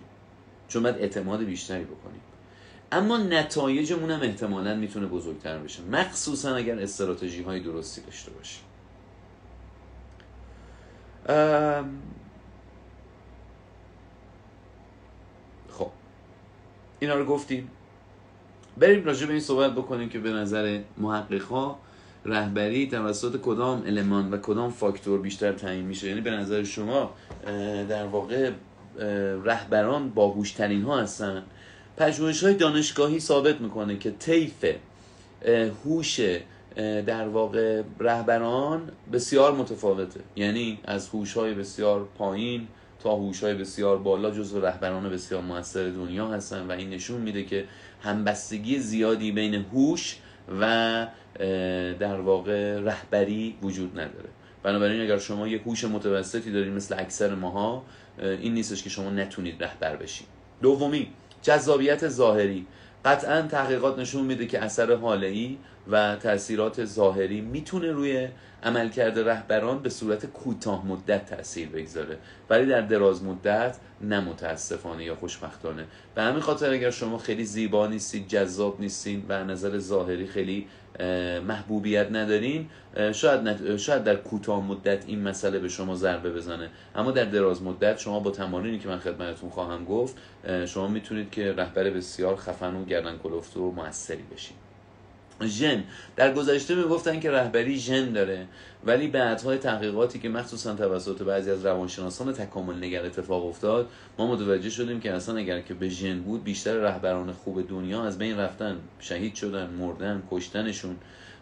[0.67, 2.21] چون باید اعتماد بیشتری بکنیم.
[2.91, 5.83] اما نتایجمون هم احتمالا می‌تونه بزرگتر بشه.
[5.83, 8.63] مخصوصا اگر استراتژی های درستی داشته باشیم.
[15.69, 15.89] خب.
[16.99, 17.71] اینا رو گفتیم.
[18.77, 21.79] بریم راجع به این صحبت بکنیم که به نظر محقق ها
[22.25, 27.11] رهبری توسط کدام المان و کدام فاکتور بیشتر تعیین میشه؟ یعنی به نظر شما
[27.89, 28.51] در واقع
[29.43, 31.43] رهبران باهوشترین ها هستن.
[31.97, 34.65] پژوهش های دانشگاهی ثابت می‌کنه که طیف
[35.85, 36.19] هوش
[37.05, 40.19] در واقع رهبران بسیار متفاوته.
[40.35, 42.67] یعنی از هوش های بسیار پایین
[42.99, 47.43] تا هوش های بسیار بالا جزو رهبران بسیار موثر دنیا هستن و این نشون میده
[47.43, 47.65] که
[48.01, 50.17] همبستگی زیادی بین هوش
[50.61, 51.07] و
[51.99, 54.29] در واقع رهبری وجود نداره.
[54.63, 57.83] بنابراین اگر شما یک هوش متوسطی دارید مثل اکثر ماها
[58.19, 60.27] این نیستش که شما نتونید رهبر بشید.
[60.61, 61.07] دومی
[61.41, 62.65] جذابیت ظاهری.
[63.05, 65.57] قطعا تحقیقات نشون میده که اثر حاله‌ای
[65.91, 68.27] و تاثیرات ظاهری می‌تونه روی
[68.63, 72.17] عملکرد رهبران به صورت کوتاه مدت تاثیر بگذاره.
[72.49, 75.85] ولی در دراز مدت نه متاسفانه یا خوشبختانه.
[76.15, 80.67] به همین خاطر اگر شما خیلی زیبا نیستید جذاب نیستین و نظر ظاهری خیلی
[81.47, 82.69] محبوبیت ندارین
[83.13, 86.69] شاید, شاید در کوتاه مدت این مسئله به شما ضربه بزنه.
[86.95, 90.15] اما در دراز مدت شما با تمارینی که من خدمتتون خواهم گفت
[90.65, 94.57] شما می‌تونید که رهبر بسیار خفن و گردن کلفت و موثری بشید
[95.45, 95.83] ژن.
[96.15, 98.45] در گذشته می‌گفتن که رهبری ژن داره.
[98.87, 104.69] ولی بعدهای تحقیقاتی که مخصوصا توسط بعضی از روانشناسان تکامل نگر اتفاق افتاد ما متوجه
[104.69, 108.77] شدیم که اصلا اگر که به ژن بود بیشتر رهبران خوب دنیا از بین رفتن
[108.99, 110.95] شهید شدن مردن کشتنشون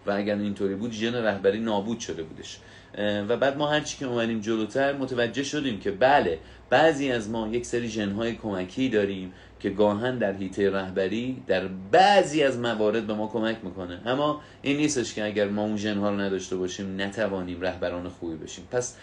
[0.06, 2.60] و اگر اینطوری بود ژن رهبری نابود شده بودش.
[2.98, 7.66] و بعد ما هرچی که اومدیم جلوتر متوجه شدیم که بله بعضی از ما یک
[7.66, 13.28] سری ژنهای کمکی داریم که گاهن در هیته رهبری در بعضی از موارد به ما
[13.28, 14.00] کمک می‌کنه.
[14.06, 18.68] اما این نیستش که اگر ما اون ژنها رو نداشته باشیم نتوانیم رهبران خوبی بشیم.
[18.72, 18.98] پس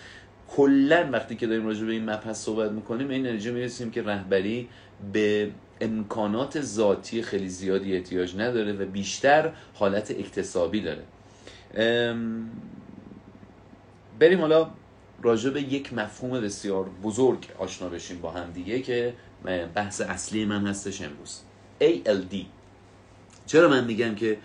[0.48, 4.68] کلا وقتی که داریم راجع به این مبحث صحبت می‌کنیم این نتیجه می‌رسیم که رهبری
[5.12, 5.50] به
[5.80, 11.02] امکانات ذاتی خیلی زیادی احتیاج نداره و بیشتر حالت اکتسابی داره.
[14.22, 14.70] بریم حالا
[15.22, 19.14] راجع به یک مفهوم بسیار بزرگ آشنا بشیم با هم دیگه که
[19.74, 21.40] بحث اصلی من هستش امروز.
[21.80, 22.36] ALD
[23.46, 24.38] چرا من میگم که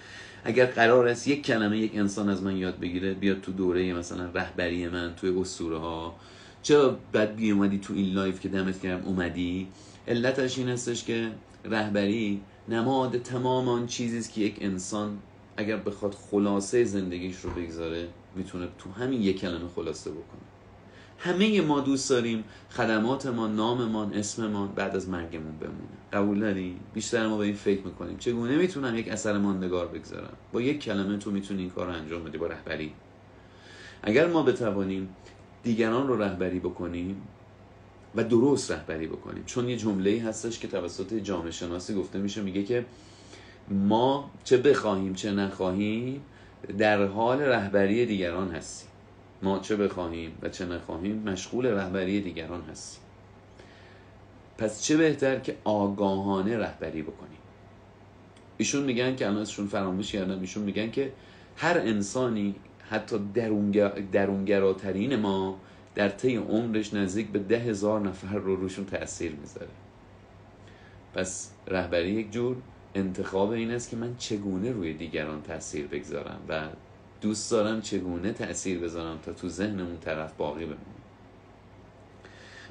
[0.43, 4.29] اگر قرار است یک کلمه یک انسان از من یاد بگیره بیاد تو دوره مثلا
[4.33, 6.15] رهبری من توی اسطوره ها
[6.63, 9.67] چرا باید می‌اومدی تو این live که دعوتت کردم اومدی؟
[10.07, 11.31] علتش این هستش که
[11.65, 15.17] رهبری نماد تمام آن چیزی که یک انسان
[15.57, 20.41] اگر بخواد خلاصه زندگیش رو بگذاره می‌تونه تو همین یک کلمه خلاصه بکنه.
[21.19, 25.97] همه ما دوست داریم خدماتمان ناممان اسممان بعد از مرگمون بمونه.
[26.13, 28.17] قبول داری؟ بیشتر ما به این فکر می‌کنیم.
[28.17, 32.37] چگونه می‌تونم یک اثر ماندگار بگذارم؟ با یک کلمه تو می‌تونی این کار انجام بدی
[32.37, 32.93] با رهبری.
[34.03, 35.09] اگر ما بتوانیم
[35.63, 37.21] دیگران رو رهبری بکنیم
[38.15, 42.63] و درست رهبری بکنیم چون یه جمله هستش که توسط جامعه شناسی گفته میشه میگه
[42.63, 42.85] که
[43.69, 46.21] ما چه بخواهیم چه نخواهیم
[46.77, 48.89] در حال رهبری دیگران هستیم
[49.43, 53.01] ما چه بخواهیم و چه نخواهیم مشغول رهبری دیگران هستیم.
[54.57, 57.37] پس چه بهتر که آگاهانه رهبری بکنیم؟
[58.57, 61.11] ایشون میگن که الان ازشون فراموش کردم ایشون میگن که
[61.57, 62.55] هر انسانی
[62.89, 63.19] حتی
[64.11, 65.59] درونگراترین ما
[65.95, 69.67] در طی عمرش نزدیک به ده هزار نفر رو روشون تاثیر می‌ذاره.
[71.13, 72.57] پس رهبری یک جور
[72.97, 76.61] انتخاب این است که من چگونه روی دیگران تاثیر بگذارم و
[77.21, 80.77] دوست دارم چگونه تاثیر بذارم تا تو ذهن اون طرف باقی بمونه.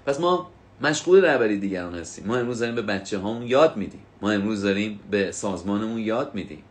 [0.06, 2.26] پس ما مشغول رهبری دیگران هستیم.
[2.26, 4.02] ما امروز داریم به بچه هامون یاد میدیم.
[4.22, 6.62] ما امروز داریم به سازمانمون یاد میدیم.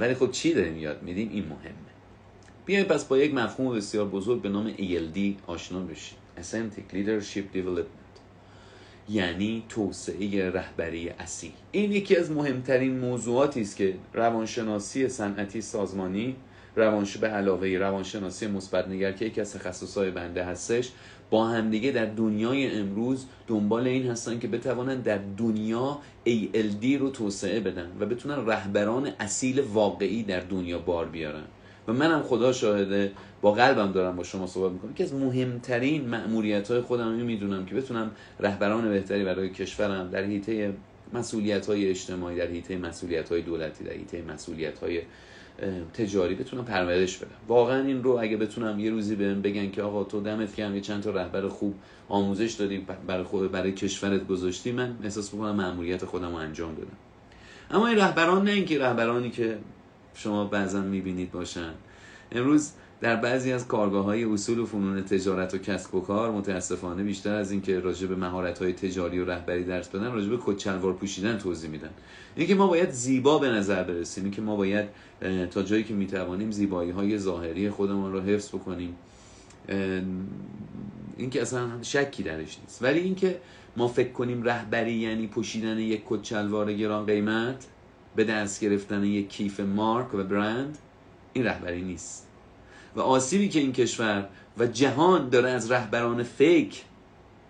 [0.00, 1.88] ولی خب چی داریم یاد میدیم؟ این مهمه.
[2.66, 6.18] بیایم پس با یک مفهوم بسیار بزرگ به نام ELD آشنا بشیم.
[6.38, 7.97] Authentic Leadership Development.
[9.10, 11.52] یعنی توسعه رهبری اصیل.
[11.72, 16.36] این یکی از مهمترین موضوعاتی است که روانشناسی صنعتی سازمانی
[16.76, 20.90] روانش به علاوه روانشناسی مثبت نگر که یکی از تخصصهای بنده هستش
[21.30, 27.60] با همدیگه در دنیای امروز دنبال این هستن که بتوانند در دنیا ALD رو توسعه
[27.60, 31.44] بدن و بتونن رهبران اصیل واقعی در دنیا بار بیارن.
[31.88, 34.94] و منم خدا شاهده با قلبم دارم با شما صحبت می‌کنم.
[34.94, 40.24] که از مهمترین مأموریت های خودم این می‌دونم که بتونم رهبران بهتری برای کشورم در
[40.24, 40.72] حیطه
[41.12, 45.02] مسئولیت های اجتماعی در حیطه مسئولیت های دولتی در حیطه مسئولیت های
[45.94, 47.30] تجاری بتونم پرورش بدم.
[47.48, 50.80] واقعا این رو اگه بتونم یه روزی بهم بگن که آقا تو دمت کم یه
[50.80, 51.74] چند تا رهبر خوب
[52.08, 56.96] آموزش دادی برای خود برای کشورت گذاشتی من احساس می‌کنم مأموریت خودم رو انجام دادم.
[57.70, 59.58] اما این رهبران نه اینکه رهبرانی که
[60.18, 61.74] شما بعضا می‌بینید باشن.
[62.32, 67.02] امروز در بعضی از کارگاه های اصول و فنون تجارت و کسب و کار متاسفانه
[67.02, 70.92] بیشتر از اینکه راجع به مهارت های تجاری و رهبری درس بدن راجع به کچلوار
[70.92, 71.90] پوشیدن توضیح میدن.
[72.36, 74.88] اینکه ما باید زیبا به نظر برسیم اینکه ما باید
[75.50, 78.96] تا جایی که می‌توانیم زیبایی های ظاهری خودمان رو حفظ بکنیم
[81.16, 82.82] اینکه اصلا شکی درش نیست.
[82.82, 83.40] ولی اینکه
[83.76, 87.66] ما فکر کنیم رهبری یعنی پوشیدن یک کچلوار گران قیمت
[88.16, 90.78] به دست گرفتن یک کیف مارک و برند
[91.32, 92.26] این رهبری نیست.
[92.96, 96.84] و آسیبی که این کشور و جهان داره از رهبران فیک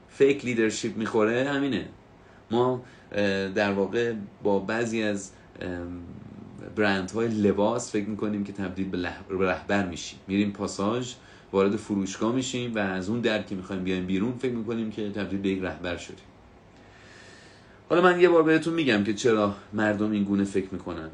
[0.08, 1.88] فیک لیدرشپ می‌خوره همینه.
[2.50, 2.82] ما
[3.54, 5.30] در واقع با بعضی از
[6.76, 10.18] برند های لباس فکر می‌کنیم که تبدیل به رهبر میشیم.
[10.26, 11.14] میریم پاساژ
[11.52, 15.40] وارد فروشگاه میشیم و از اون در که می‌خوایم بیایم بیرون فکر می‌کنیم که تبدیل
[15.40, 16.24] به یک رهبر شدیم.
[17.88, 21.10] حالا من یه بار بهتون میگم که چرا مردم این گونه فکر می‌کنن.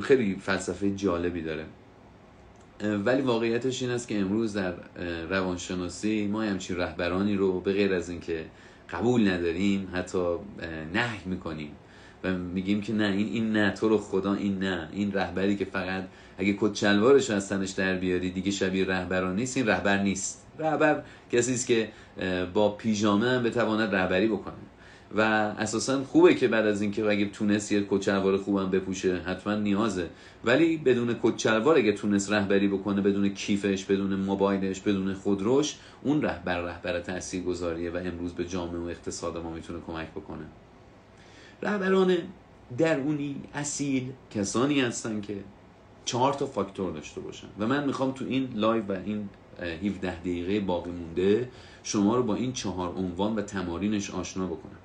[0.00, 1.64] خیلی فلسفه جالبی داره.
[3.04, 4.74] ولی واقعیتش این است که امروز در
[5.30, 8.44] روانشناسی ما همچین رهبرانی رو به غیر از اینکه
[8.90, 10.18] قبول نداریم حتی
[10.94, 11.70] نهی می‌کنیم
[12.24, 14.88] و میگیم که نه این این نه تو رو خدا این نه.
[14.92, 16.04] این رهبری که فقط
[16.38, 20.46] اگه کت شلوارش از تنش در بیاری دیگه شبیه رهبران نیست این رهبر نیست.
[20.58, 21.02] رهبر
[21.32, 21.88] کسی است که
[22.54, 24.54] با پیژامه هم بتواند رهبری بکنه.
[25.14, 25.20] و
[25.58, 30.08] اساسا خوبه که بعد از اینکه اگه تونست یه کچلوار خوبم بپوشه حتما نیازه.
[30.44, 36.22] ولی بدون کت شلوار اگه تونست رهبری بکنه بدون کیفش بدون موبایلش بدون خودروش اون
[36.22, 40.46] رهبر رهبر گذاریه و امروز به جامعه و اقتصاد ما می‌تونه کمک بکنه.
[41.62, 42.16] رهبران
[42.78, 45.36] درونی اصیل کسانی هستن که
[46.04, 47.46] چهار تا فاکتور داشته باشن.
[47.58, 49.28] و من می‌خوام تو این live و این
[49.84, 51.48] 17 دقیقه باقی مونده
[51.82, 54.78] شما رو با این چهار عنوان و تمارینش آشنا بکنم.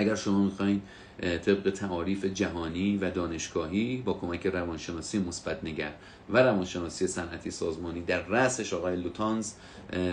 [0.00, 0.82] اگر شما می‌خواین
[1.20, 5.92] طبق تعاریف جهانی و دانشگاهی با کمک روانشناسی مثبت نگر
[6.30, 9.52] و روانشناسی صنعتی سازمانی در رأسش آقای لوتانز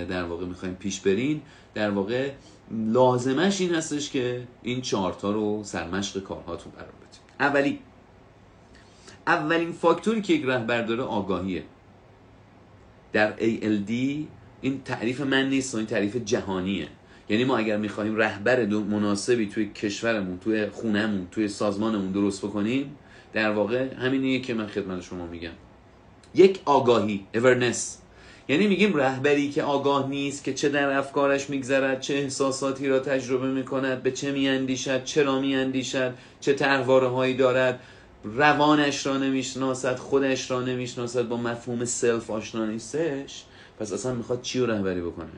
[0.09, 1.41] در واقع می‌خوایم پیش برین
[1.73, 2.31] در واقع
[2.71, 7.79] لازمش این هستش که این چهارتا رو سرمشق کارهاتون قرار بدید اولی
[9.27, 11.63] اولین فاکتوری که یک رهبر داره آگاهیه.
[13.13, 13.91] در ALD
[14.61, 16.87] این تعریف من نیست این تعریف جهانیه.
[17.29, 22.97] یعنی ما اگر می‌خواهیم رهبر مناسبی توی کشورمون توی خونهمون توی سازمانمون درست بکنیم
[23.33, 25.51] در واقع همینیه که من خدمت شما میگم.
[26.35, 27.97] یک آگاهی awareness
[28.49, 33.47] یعنی میگیم رهبری که آگاه نیست که چه در افکارش میگذرد چه احساساتی را تجربه
[33.47, 37.79] می‌کند به چه میاندیشد چرا میاندیشد چه طرحواره هایی دارد
[38.23, 43.43] روانش را نمی‌شناسد خودش را نمی‌شناسد با مفهوم self آشنا نیستش.
[43.79, 45.29] پس اصلا می‌خواد چی رهبری بکنه؟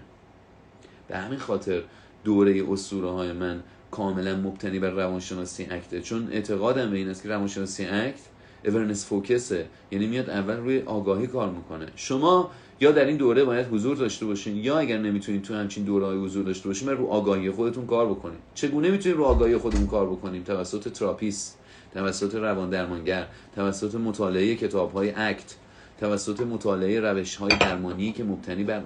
[1.10, 1.82] به همین خاطر
[2.24, 6.02] دوره اسطوره های من کاملا مبتنی بر روانشناسی ACT ه.
[6.02, 8.20] چون اعتقادم به این است که روانشناسی ACT
[8.66, 11.86] awareness focus ه یعنی میاد اول روی آگاهی کار می‌کنه.
[11.96, 12.52] شما
[12.82, 16.18] یا در این دوره باید حضور داشته باشین یا اگر نمی‌تونید تو همچین دوره های
[16.18, 20.44] حضور داشته باشین رو آگاهی خودتون کار بکنید چگونه می‌تونید رو آگاهی خودمون کار بکنیم
[20.44, 21.60] توسط therapist
[21.94, 25.56] توسط روان درمانگر توسط مطالعه کتاب های اکت
[26.00, 28.82] توسط مطالعه روش های درمانی که مبتنی بر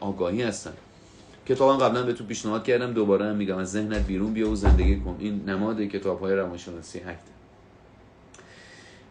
[0.00, 0.72] آگاهی هستن.
[1.48, 4.96] کتابم قبلا به تو پیشنهاد کردم دوباره هم میگم از ذهنت بیرون بیا و زندگی
[4.96, 5.16] کن.
[5.18, 7.22] این نماد کتاب های روانشناسی اکت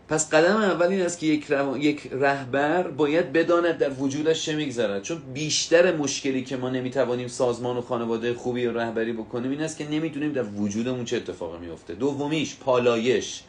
[0.10, 5.02] پس قدم اول این است که یک, یک رهبر باید بداند در وجودش چه میگذرد.
[5.02, 9.78] چون بیشتر مشکلی که ما نمی‌توانیم سازمان و خانواده خوبی و رهبری بکنیم این است
[9.78, 13.42] که نمی‌دونیم در وجودمون چه اتفاقی میفته دومیش پالایش.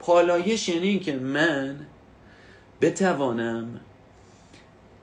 [0.00, 1.76] پالایش یعنی اینکه من
[2.80, 3.80] بتوانم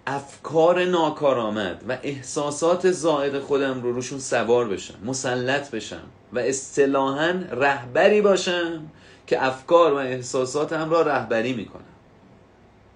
[0.08, 8.22] افکار ناکارآمد و احساسات زائد خودم رو روشون سوار بشم مسلط بشم و اصطلاحا رهبری
[8.22, 8.82] باشم
[9.28, 11.84] که افکار و احساساتم را رهبری می‌کنم.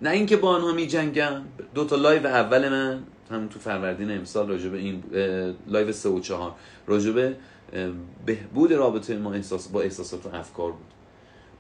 [0.02, 1.42] نه اینکه با آنها میجنگم.
[1.76, 5.04] دو تا لایو اول من همون تو فروردین امسال به این
[5.68, 6.52] لایو سه و چهار
[6.88, 7.36] راجع به
[8.26, 10.86] بهبود رابطه ما احساس با احساسات و افکار بود.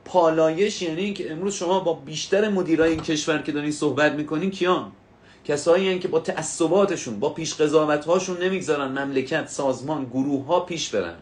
[0.06, 4.92] پالایش یعنی اینکه امروز شما با بیشتر مدیرای این کشور که دارین صحبت می‌کنین کیان؟
[5.48, 11.16] کسایی که با تعصباتشون با پیش قضاوت هاشون نمی‌گذارن مملکت سازمان گروه ها پیش برن.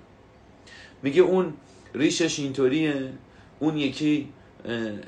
[1.04, 1.54] میگه اون
[1.94, 3.10] ریشش اینطوریه
[3.60, 4.30] اون یکی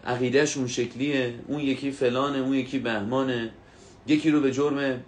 [0.05, 3.51] عقیدهش اون شکلیه اون یکی فلانه اون یکی بهمانه.
[4.07, 5.03] یکی رو به جرم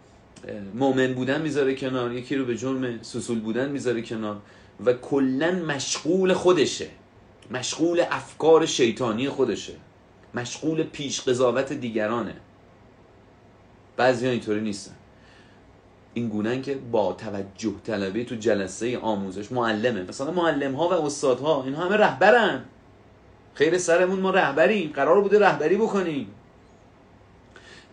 [0.75, 4.37] مؤمن بودن می‌ذاره کنار یکی رو به جرم سسول بودن می‌ذاره کنار
[4.85, 6.87] و کلا مشغول خودشه.
[7.51, 9.73] مشغول افکار شیطانی خودشه.
[10.33, 12.35] مشغول پیش قضاوت دیگرانه.
[13.99, 14.95] بعضی ها اینطوری نیستن.
[16.13, 20.03] این گونه که با توجه طلبی تو جلسه آموزش معلمه.
[20.03, 22.65] مثلا معلم ها و استادها اینها همه رهبرن.
[23.53, 24.91] خیر سرمون ما رهبریم.
[24.95, 26.27] قرار بوده رهبری بکنیم.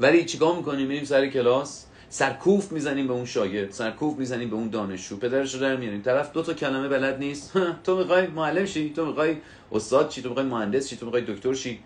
[0.00, 4.68] ولی چیکار می‌کنیم؟ میریم سر کلاس سرکوف می‌زنیم به اون شاگرد سرکوف می‌زنیم به اون
[4.70, 5.16] دانشجو.
[5.16, 6.02] پدرش رو در میاریم.
[6.02, 7.52] طرف دو تا کلمه بلد نیست.
[7.84, 9.36] تو می‌خوای معلم شی تو می‌خوای
[9.72, 11.78] استاد چی تو می‌خوای مهندس چی تو می‌خوای دکتر شی.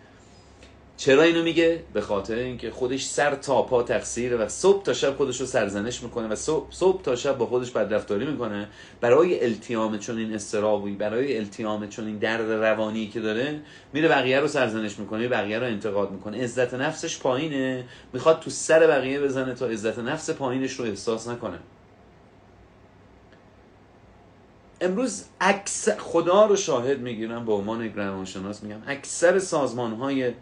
[1.01, 5.17] چرا اینو میگه؟ به خاطر اینکه خودش سر تا پا تقصیره و صبح تا شب
[5.17, 8.69] خودش رو سرزنش می‌کنه و صبح, صبح تا شب با خودش بدرفتاری می‌کنه.
[9.01, 13.61] برای التیام چون این استرابوی برای التیام چون این درد روانی که داره
[13.93, 16.43] میره بقیه رو سرزنش می‌کنه بقیه رو انتقاد می‌کنه.
[16.43, 17.85] عزت نفسش پایینه.
[18.13, 21.59] می‌خواد تو سر بقیه بزنه تا عزت نفس پایینش رو احساس نکنه.
[24.81, 30.33] امروز عکس خدا رو شاهد می‌گیرم به عنوان روانشناس میگم اکثر سازمان های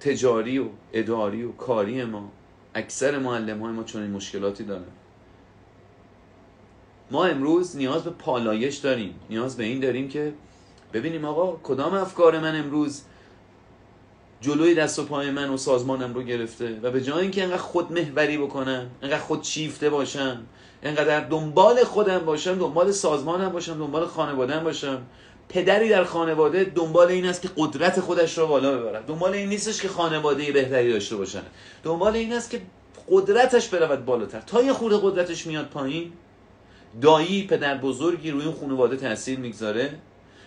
[0.00, 2.32] تجاری و اداری و کاری ما
[2.74, 4.84] اکثر معلم های ما چون این مشکلاتی دارن.
[7.10, 9.14] ما امروز نیاز به پالایش داریم.
[9.30, 10.32] نیاز به این داریم که
[10.92, 13.02] ببینیم آقا کدام افکار من امروز
[14.40, 17.92] جلوی دست و پای من و سازمانم رو گرفته و به جای اینکه انقدر خود
[17.92, 20.46] محوری بکنم انقدر خود چیفته باشم
[20.82, 25.02] انقدر دنبال خودم باشم دنبال سازمانم باشم دنبال خانوادم باشم
[25.50, 29.80] پدری در خانواده دنبال این است که قدرت خودش را بالا ببرد دنبال این نیستش
[29.82, 31.42] که خانواده بهتری داشته باشن.
[31.82, 32.60] دنبال این است که
[33.10, 34.40] قدرتش برود بالاتر.
[34.40, 36.12] تا یه خورده قدرتش میاد پایین
[37.02, 39.90] دایی پدر بزرگی روی اون خانواده تاثیر می‌گذاره.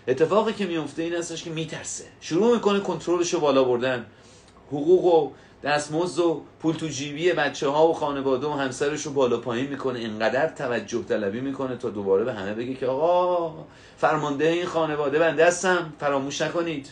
[0.07, 2.03] اتفاقی که میفته این استش که میترسه.
[2.21, 4.05] شروع می‌کنه کنترلش رو بالا بردن.
[4.67, 5.31] حقوق و
[5.63, 9.99] دستمزد و پول تو جیبی بچه ها و خانواده و همسرش رو بالا پایین می‌کنه.
[9.99, 13.65] اینقدر توجه طلبی می‌کنه تا دوباره به همه بگه که آقا
[13.97, 16.89] فرمانده این خانواده بنده هستم فراموش نکنید.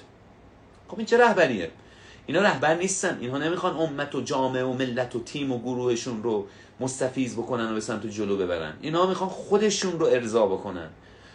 [0.88, 1.72] خب این چه رهبریه؟
[2.26, 3.18] اینا رهبر نیستن.
[3.22, 6.48] اینها نمی‌خوان امت و جامعه و ملت و تیم و گروهشون رو
[6.80, 8.74] مستفیز بکنن و به سمت جلو ببرن.
[8.82, 10.90] اینا می‌خوان خودشون رو ارضا بکنن.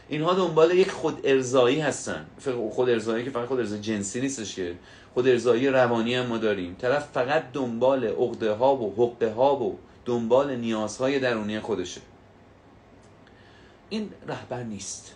[0.09, 2.27] اینها دنبال یک خود ارزایی هستن.
[2.71, 4.75] خود ارزایی که فقط خود ارزایی جنسی نیستش که.
[5.15, 6.77] خود ارزایی روانی هم ما داریم.
[6.79, 12.01] طرف فقط دنبال عقده ها و حقه ها و دنبال نیازهای درونی خودشه.
[13.89, 15.15] این رهبر نیست.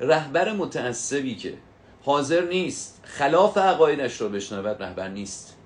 [0.00, 1.54] رهبر متعصبی که
[2.04, 3.00] حاضر نیست.
[3.04, 5.56] خلاف عقایدش رو بشنود رهبر نیست.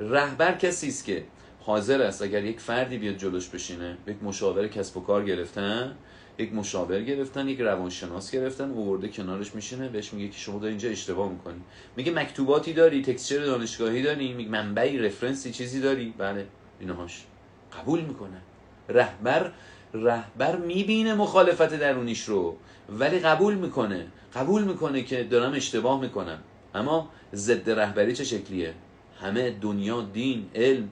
[0.00, 1.24] رهبر کسی است که
[1.60, 5.96] حاضر است اگر یک فردی بیاد جلوش بشینه یک مشاور کسب و کار گرفتن
[6.38, 10.88] یک مشاور گرفتن یک روانشناس گرفتن اوورده کنارش میشینه بهش میگه که شما داری اینجا
[10.88, 11.60] اشتباه می‌کنی.
[11.96, 16.14] میگه مکتوباتی داری تکسچر دانشگاهی داری میگه منبعی رفرنسی چیزی داری.
[16.18, 16.46] بله
[16.80, 17.26] اینهاش
[17.72, 18.42] قبول می‌کنه.
[18.88, 19.52] رهبر
[19.94, 22.56] رهبر می‌بینه مخالفت درونیش رو
[22.88, 24.06] ولی قبول می‌کنه.
[24.34, 26.38] قبول می‌کنه که دارم اشتباه می‌کنم.
[26.74, 28.74] اما ضد رهبری چه شکلیه؟
[29.20, 30.88] همه دنیا دین علم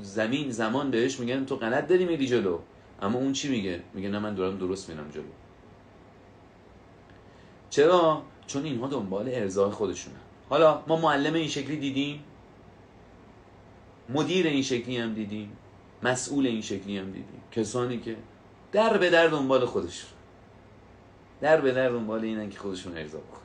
[0.00, 2.58] زمین زمان بهش میگن تو غلط داری میری جلو.
[3.02, 5.22] اما اون چی میگه؟ میگه نه من دارم درست میرم جلو.
[7.70, 10.16] چرا؟ چون اینها دنبال ارزای خودشونن
[10.48, 12.24] حالا ما معلم این شکلی دیدیم؟
[14.08, 15.56] مدیر این شکلی هم دیدیم.
[16.02, 17.42] مسئول این شکلی هم دیدیم.
[17.52, 18.16] کسانی که
[18.72, 20.10] در به در دنبال خودشون.
[21.40, 23.40] در به در دنبال اینن که خودشون ارضا بکنن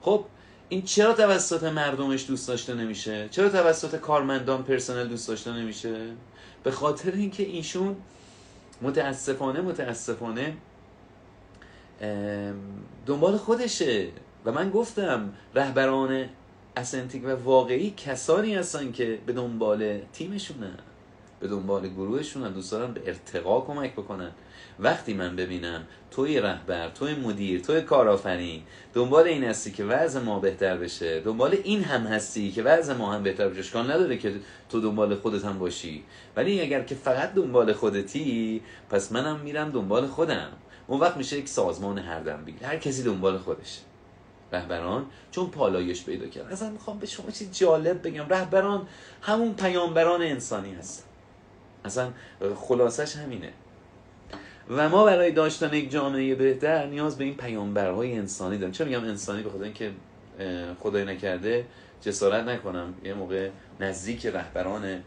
[0.00, 0.24] خب
[0.68, 6.06] این چرا توسط مردمش دوست داشته نمیشه؟ چرا توسط کارمندان پرسنل دوست داشته نمیشه؟
[6.62, 7.96] به خاطر اینکه ایشون
[8.82, 10.54] متاسفانه متاسفانه
[13.06, 14.08] دنبال خودشه.
[14.44, 16.28] و من گفتم رهبران
[16.76, 20.78] اسنتیک و واقعی کسانی هستن که به دنبال تیمشونن
[21.40, 24.30] به دنبال گروهشونن دوست دارن به ارتقا کمک بکنن.
[24.80, 28.62] وقتی من ببینم توی رهبر توی مدیر توی کارآفرین
[28.94, 33.12] دنبال این هستی که وضع ما بهتر بشه دنبال این هم هستی که وضع ما
[33.12, 34.34] هم بهتر بشه اشکال نداره که
[34.70, 36.04] تو دنبال خودت هم باشی.
[36.36, 40.48] ولی اگر که فقط دنبال خودتی پس منم میرم دنبال خودم.
[40.86, 42.64] اون وقت میشه یک سازمان هر دنبیل.
[42.64, 43.80] هر کسی دنبال خودشه
[44.52, 46.52] رهبران چون پالایش پیدا کرد.
[46.52, 48.28] اصلا می‌خوام به شما چیز جالب بگم.
[48.28, 48.86] رهبران
[49.22, 51.04] همون پیامبران انسانی هستن.
[51.84, 52.10] اصلا
[52.56, 53.52] خلاصش همینه.
[54.70, 58.72] و ما برای داشتن یک جامعه بهتر نیاز به این پیامبرهای انسانی داریم.
[58.72, 59.90] چه میگم انسانی؟ به خاطر اینکه
[60.80, 61.64] خدای نکرده
[62.00, 62.94] جسارت نکنم.
[63.04, 63.48] یه موقع
[63.80, 65.02] نزدیک رهبران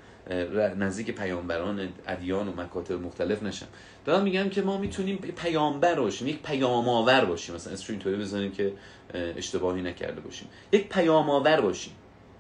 [0.78, 3.66] نزدیک پیامبران ادیان و مکاتب مختلف نشم.
[4.06, 7.56] دارم میگم که ما می‌تونیم پیامبر باشیم یک پیام آور باشیم.
[7.56, 8.74] مثلا اسم اینطوری بزنیم که
[9.14, 10.48] اشتباهی نکرده باشیم.
[10.72, 11.94] یک پیام آور باشیم.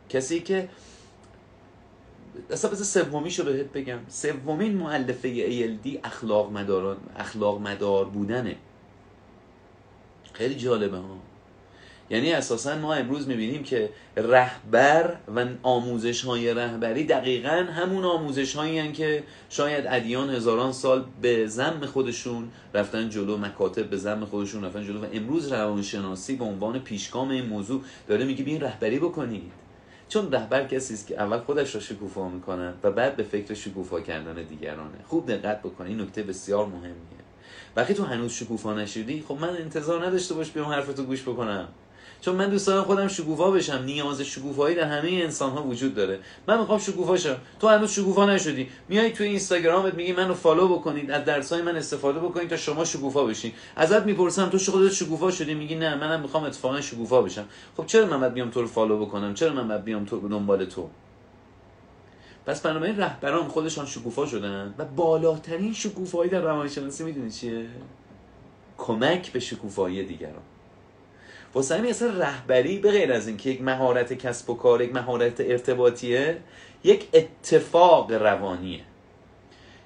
[0.09, 0.69] کسی که
[2.49, 3.99] اصلا بذار سومیشو بهت بگم.
[4.07, 8.55] سومین معلفه ALD اخلاق مداران اخلاق مدار بودنه.
[10.33, 11.17] خیلی جالبه ها.
[12.11, 18.91] یعنی اساسا ما امروز می‌بینیم که رهبر و آموزش های رهبری دقیقا همون آموزش هایی
[18.91, 24.83] که شاید ادیان هزاران سال به زم خودشون رفتن جلو مکاتب به زم خودشون رفتن
[24.83, 29.60] جلو و امروز روانشناسی به عنوان پیشگام این موضوع داره میگه بیاین رهبری بکنید.
[30.11, 34.01] چون رهبر کسی است که اول خودش را شکوفا می‌کنه و بعد به فکر شکوفا
[34.01, 34.97] کردن دیگرانه.
[35.07, 37.21] خوب دقت بکن این نکته بسیار مهمیه.
[37.75, 41.67] وقتی تو هنوز شکوفا نشدی خب من انتظار نداشته باش بیام حرف تو گوش بکنم.
[42.21, 43.83] چون من دوست دارم خودم شکوفا بشم.
[43.85, 46.19] نیاز شکوفایی در همه انسان ها وجود داره.
[46.47, 47.37] من می‌خوام شکوفا شم.
[47.59, 48.69] تو هنوز شکوفا نشدی.
[48.89, 51.11] میای توی اینستاگرامت میگی منو فالو بکنید.
[51.11, 53.51] از درسای من استفاده بکنید تا شما شکوفا بشین.
[53.75, 57.45] ازت می‌پرسم تو خودت شکوفا شدی؟ میگی نه منم می‌خوام اتفاقا شکوفا بشم.
[57.77, 60.65] خب چرا من باید بیام تو رو فالو بکنم؟ چرا من باید بیام تو دنبال
[60.65, 60.89] تو؟
[62.45, 67.65] پس بنابراین رهبران خودشان شکوفا شدن و بالاترین شکوفایی در روانشناسی می‌دونی چیه؟
[68.77, 70.41] کمک به شکوفایی دیگران.
[71.53, 75.39] واسه همین اصلا رهبری به غیر از اینکه یک مهارت کسب و کار یک مهارت
[75.39, 76.37] ارتباطیه
[76.83, 78.79] یک اتفاق روانیه.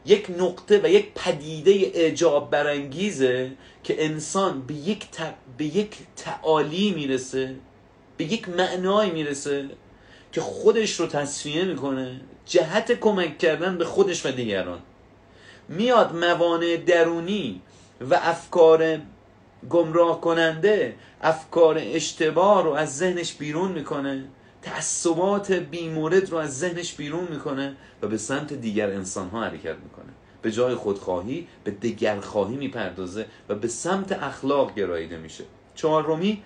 [0.05, 3.51] یک نقطه و یک پدیده اعجاب برانگیزه
[3.83, 5.07] که انسان به یک,
[5.57, 7.55] به یک تعالی می‌رسه
[8.17, 9.69] به یک معنای می‌رسه
[10.31, 14.79] که خودش رو تصفیه می‌کنه جهت کمک کردن به خودش و دیگران.
[15.69, 17.61] میاد موانع درونی
[18.01, 18.99] و افکار
[19.69, 24.23] گمراه کننده افکار اشتباه رو از ذهنش بیرون می‌کنه.
[24.61, 30.13] تعصبات بیمورد رو از ذهنش بیرون می‌کنه و به سمت دیگر انسان ها حرکت می‌کنه.
[30.41, 35.43] به جای خودخواهی به دگرخواهی می‌پردازه و به سمت اخلاق گراییده میشه.
[35.75, 36.43] چهارمی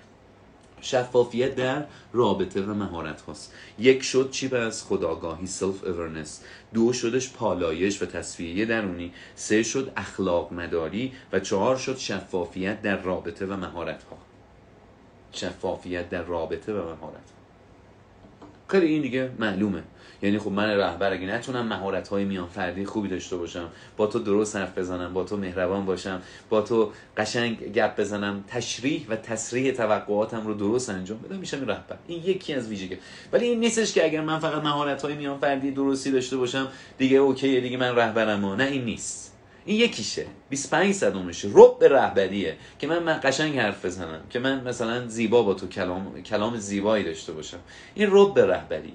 [0.82, 6.42] شفافیت در رابطه و مهارت هاست یک شد چی از خودآگاهی self-awareness
[6.74, 13.02] دو شدش پالایش و تصفیه درونی سه شد اخلاق مداری و چهار شد شفافیت در
[13.02, 14.18] رابطه و مهارت ها
[15.32, 17.29] شفافیت در رابطه و مهارت ها
[18.70, 19.84] خیلی این دیگه معلومه.
[20.22, 24.20] یعنی خب من رهبر اگه نتونم مهارت های میان فردی خوبی داشته باشم با تو
[24.20, 29.72] درست حرف بزنم با تو مهربان باشم با تو قشنگ گپ بزنم تشریح و تصریح
[29.72, 31.98] توقعاتم رو درست انجام بدم میشم رهبر.
[32.08, 32.98] این یکی از ویژگی
[33.32, 36.68] ولی این نیستش که اگر من فقط مهارت های میان فردی درستی داشته باشم
[36.98, 39.29] دیگه اوکی دیگه من رهبرم نه این نیست.
[39.70, 40.26] این یکیشه.
[40.50, 42.58] 25 صدومشه رب رهبریه.
[42.80, 44.22] که من, من قشنگ حرف بزنم.
[44.30, 47.60] که من مثلا زیبا با تو کلام کلام زیبایی داشته باشم.
[47.96, 48.94] این رب رهبریه.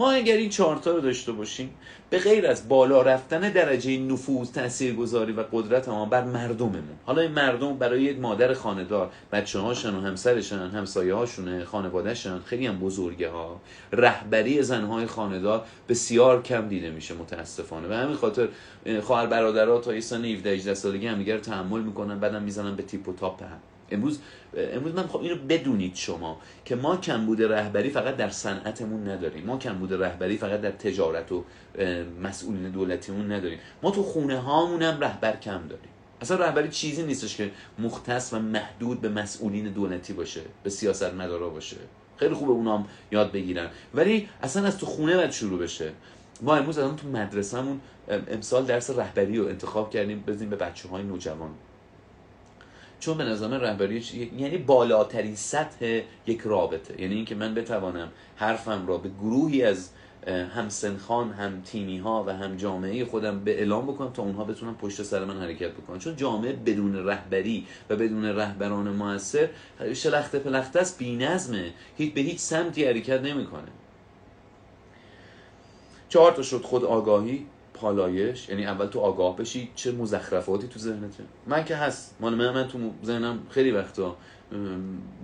[0.00, 1.70] ما اگر این چهارتا رو داشته باشیم
[2.10, 6.98] به غیر از بالا رفتن درجه نفوذ تاثیرگذاری و قدرت ما بر مردممون.
[7.06, 12.66] حالا این مردم برای یک مادر خاندار بچه هاشون و همسرشن همسایه هاشونه خانوادهشن خیلی
[12.66, 13.60] هم بزرگه ها
[13.92, 17.88] رهبری زنهای خاندار بسیار کم دیده میشه متاسفانه.
[17.88, 18.48] و همین خاطر
[19.02, 22.82] خواهر برادرها تا سن 17 18 سالگی هم دیگه رو تحمل می‌کنن بعدم می‌زنن به
[22.82, 23.60] تیپ و تاپ هم.
[23.90, 24.18] امروز
[24.56, 29.46] امروز من می‌خوام اینو بدونید شما که ما کمبود رهبری فقط در صنعتمون نداریم.
[29.46, 31.44] ما کمبود رهبری فقط در تجارت و
[32.22, 33.58] مسئولین دولتیمون نداریم.
[33.82, 35.88] ما تو خونه هامون هم رهبر کم داریم.
[36.20, 41.48] اصلا رهبری چیزی نیستش که مختص و محدود به مسئولین دولتی باشه به سیاست مدارا
[41.48, 41.76] باشه.
[42.16, 43.68] خیلی خوبه اونام یاد بگیرن.
[43.94, 45.92] ولی اصلا از تو خونه باید شروع بشه.
[46.42, 50.24] ما امروز الان تو مدرسهمون امسال درس رهبری رو انتخاب کردیم.
[50.26, 51.50] بزنیم به بچه های نوجوان.
[53.00, 54.04] چون به نظر من رهبری
[54.38, 57.02] یعنی بالاترین سطح یک رابطه.
[57.02, 59.90] یعنی اینکه من بتوانم حرفم را به گروهی از
[60.56, 64.74] هم سنخان هم تیمی ها و هم جامعه خودم به اعلام بکنم تا اونها بتونن
[64.74, 65.98] پشت سر من حرکت بکنن.
[65.98, 69.48] چون جامعه بدون رهبری و بدون رهبران موثر
[69.94, 71.72] شلخته پلخته است بی‌نظمه.
[71.96, 73.68] هیچ به هیچ سمتی حرکت نمی‌کنه.
[76.08, 77.46] چهار تا شد خود آگاهی.
[77.80, 82.68] پالایش یعنی اول تو آگاه بشی چه مزخرفاتی تو ذهنته من که هست من, من
[82.68, 84.16] تو ذهنم خیلی وقتا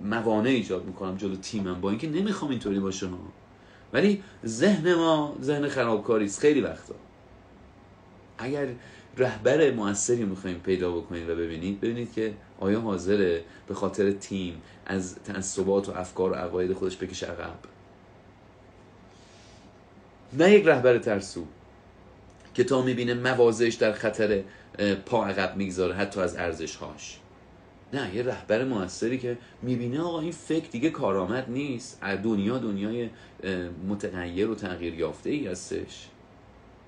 [0.03, 3.17] موانع ایجاد می‌کنم جلو تیمم با اینکه نمی‌خوام اینطوری باشه ها
[3.93, 6.95] ولی ذهن ما ذهن خرابکاری است خیلی وقتا.
[8.37, 8.67] اگر
[9.17, 15.15] رهبر موثری می‌خوایم پیدا بکنید و ببینید ببینید که آیا حاضره به خاطر تیم از
[15.15, 17.59] تعصبات و افکار و عقاید خودش بکشه عقب؟
[20.33, 21.45] نه یک رهبر ترسو.
[22.57, 24.43] که تا می‌بینه موازش در خطر
[25.05, 27.19] پا عقب می‌گذاره حتی از ارزش هاش
[27.93, 32.01] نه یه رهبر موثری که می‌بینه آقا این فکر دیگه کارآمد نیست.
[32.23, 33.09] دنیا دنیای
[33.87, 36.07] متغیر و تغییر یافته ای هستش.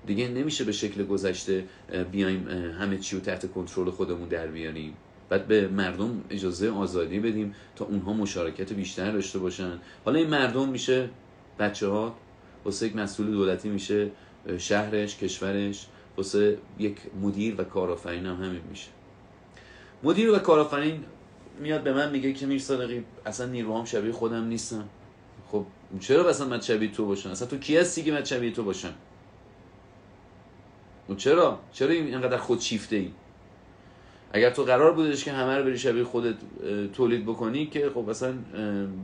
[0.06, 1.64] دیگه نمیشه به شکل گذشته
[2.12, 2.48] بیایم
[2.80, 4.94] همه چی رو تحت کنترل خودمون در بیاریم.
[5.28, 9.78] بعد به مردم اجازه آزادی بدیم تا اونها مشارکت بیشتر داشته باشن.
[10.04, 11.08] حالا این مردم میشه
[11.58, 12.14] بچه ها
[12.64, 14.10] واسه یک مسئول دولتی میشه.
[14.58, 15.86] شهرش کشورش
[16.16, 18.88] واسه یک مدیر و کارآفرین هم همین میشه.
[20.02, 21.04] مدیر و کارآفرین
[21.60, 24.88] میاد به من میگه که میر صادقی اصلا نیروهام شبیه خودم نیستم.
[25.52, 25.64] خب
[26.00, 28.94] چرا اصلا من شبیه تو باشم؟ اصلا تو کی هستی که من شبیه تو باشم؟
[31.08, 33.10] و چرا؟ چرا اینقدر خود شیفته ای
[34.32, 36.34] اگر تو قرار بودش که همه رو بری شبیه خودت
[36.92, 38.34] تولید بکنی که خب اصلا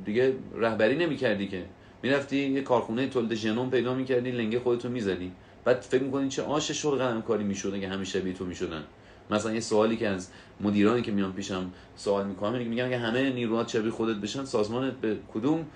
[0.04, 1.64] دیگه رهبری نمی‌کردی که.
[2.02, 5.32] می‌رفتی یه کارخونه تولید ژنوم پیدا می‌کردی لنگه خودتو می‌زدی
[5.64, 8.82] بعد فکر می‌کنی چه آش شغل قدم کاری می‌شد اگه همه شبیه تو می‌شدن.
[9.30, 10.28] مثلا یه سوالی که از
[10.60, 15.16] مدیرانی که میان پیشم سوال می‌کنم میگم که همه نیروها شبیه خودت بشن سازمانت به
[15.34, 15.66] کدوم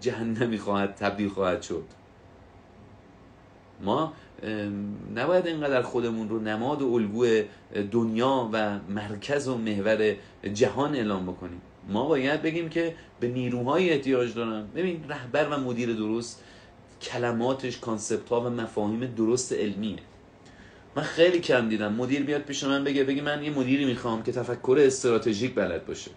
[0.00, 1.84] جهنمی خواهد تبدیل خواهد شد؟
[3.82, 4.12] ما
[5.16, 7.44] نباید اینقدر خودمون رو نماد و الگوی
[7.90, 10.16] دنیا و مرکز و محور
[10.54, 11.60] جهان اعلام بکنیم.
[11.88, 14.66] ما باید بگیم که به نیروهای احتیاج دارن.
[14.66, 16.42] ببین رهبر و مدیر درست
[17.02, 19.98] کلماتش کانسپت ها و مفاهیم درست علمیه.
[20.96, 21.92] من خیلی کم دیدم.
[21.92, 26.10] مدیر بیاد پیش من بگه بگه من یه مدیری می‌خوام که تفکر استراتژیک بلد باشه.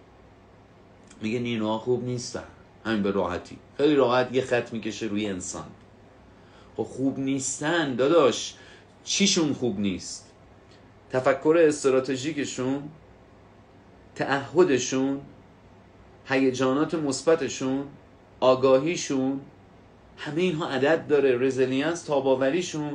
[1.22, 2.44] میگه نیروها خوب نیستن.
[2.86, 3.58] همین به راحتی.
[3.78, 5.66] خیلی راحت یه خط می‌کشه روی انسان.
[6.78, 8.56] خب خوب نیستن داداش.
[9.04, 10.32] چیشون خوب نیست؟
[11.12, 12.90] تفکر استراتژیکشون
[14.16, 15.22] تعهدشون
[16.30, 17.84] هیجانات مثبتشون
[18.40, 19.40] آگاهیشون
[20.18, 21.38] همه اینها عدد داره.
[21.38, 22.94] resilience تاباوریشون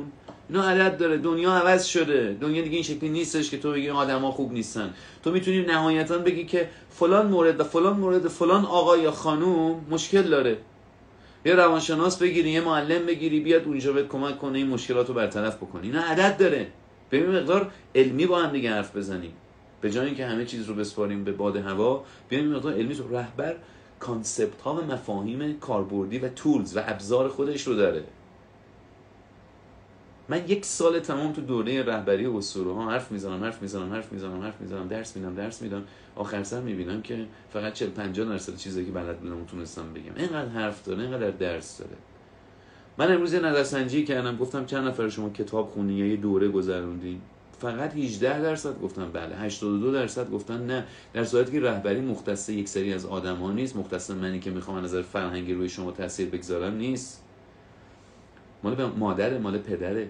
[0.49, 1.17] اینا عدد داره.
[1.17, 2.37] دنیا عوض شده.
[2.41, 4.93] دنیا دیگه این شکلی نیستش که تو بگی آدما خوب نیستن.
[5.23, 10.21] تو می‌تونی نهایتا بگی که فلان مورد و فلان مورد فلان آقا یا خانوم مشکل
[10.21, 10.57] داره.
[11.45, 15.55] یه روانشناس بگیری یه معلم بگیری بیاد اونجا بهت کمک کنه این مشکلات رو برطرف
[15.55, 15.87] بکنی.
[15.87, 16.67] اینا عدد داره.
[17.11, 19.33] ببین مقدار علمی با هم دیگه حرف بزنیم.
[19.85, 23.55] به جای اینکه همه چیز رو بسپاریم به باد هوا بیایم مقدار علمی رهبر
[23.99, 28.03] کانسپت ها و مفاهیم کاربردی و تولز و ابزار خودش رو داره.
[30.29, 34.41] من یک سال تمام تو دوره رهبری اسطوره ها حرف می‌زنم حرف می‌زنم حرف می‌زنم
[34.41, 35.83] حرف می‌زنم درس میدم درس میدم.
[36.15, 40.15] آخر سر می‌بینم که فقط 40 50 درصد چیزی که بلد بودم تونستم بگم.
[40.15, 41.97] اینقدر حرف داره اینقدر درس داره.
[42.97, 47.21] من امروز یه نظرسنجی کردم گفتم چند نفر شما کتاب خونی یا یه دوره گذروندین؟
[47.59, 50.85] فقط 18 درصد گفتن بله 82 درصد گفتن نه.
[51.13, 54.83] در صورتی که رهبری مختص یک سری از آدم ها نیست مختص منی که می‌خوام
[54.83, 57.23] نظر فرهنگی روی شما تاثیر بگذارم نیست.
[58.63, 60.09] مال مادر مال پدره.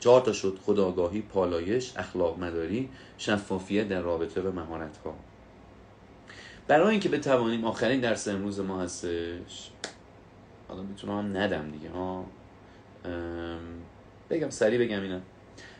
[0.00, 2.88] چهار تا شد خداگاهی پالایش اخلاق مداری
[3.18, 5.14] شفافیت در رابطه و مهارت ها
[6.68, 9.70] برای اینکه بتوانیم آخرین درس امروز ما هستش
[10.68, 12.24] حالا می‌تونم ندم دیگه ها.
[14.30, 15.20] بگم سریع بگم اینا.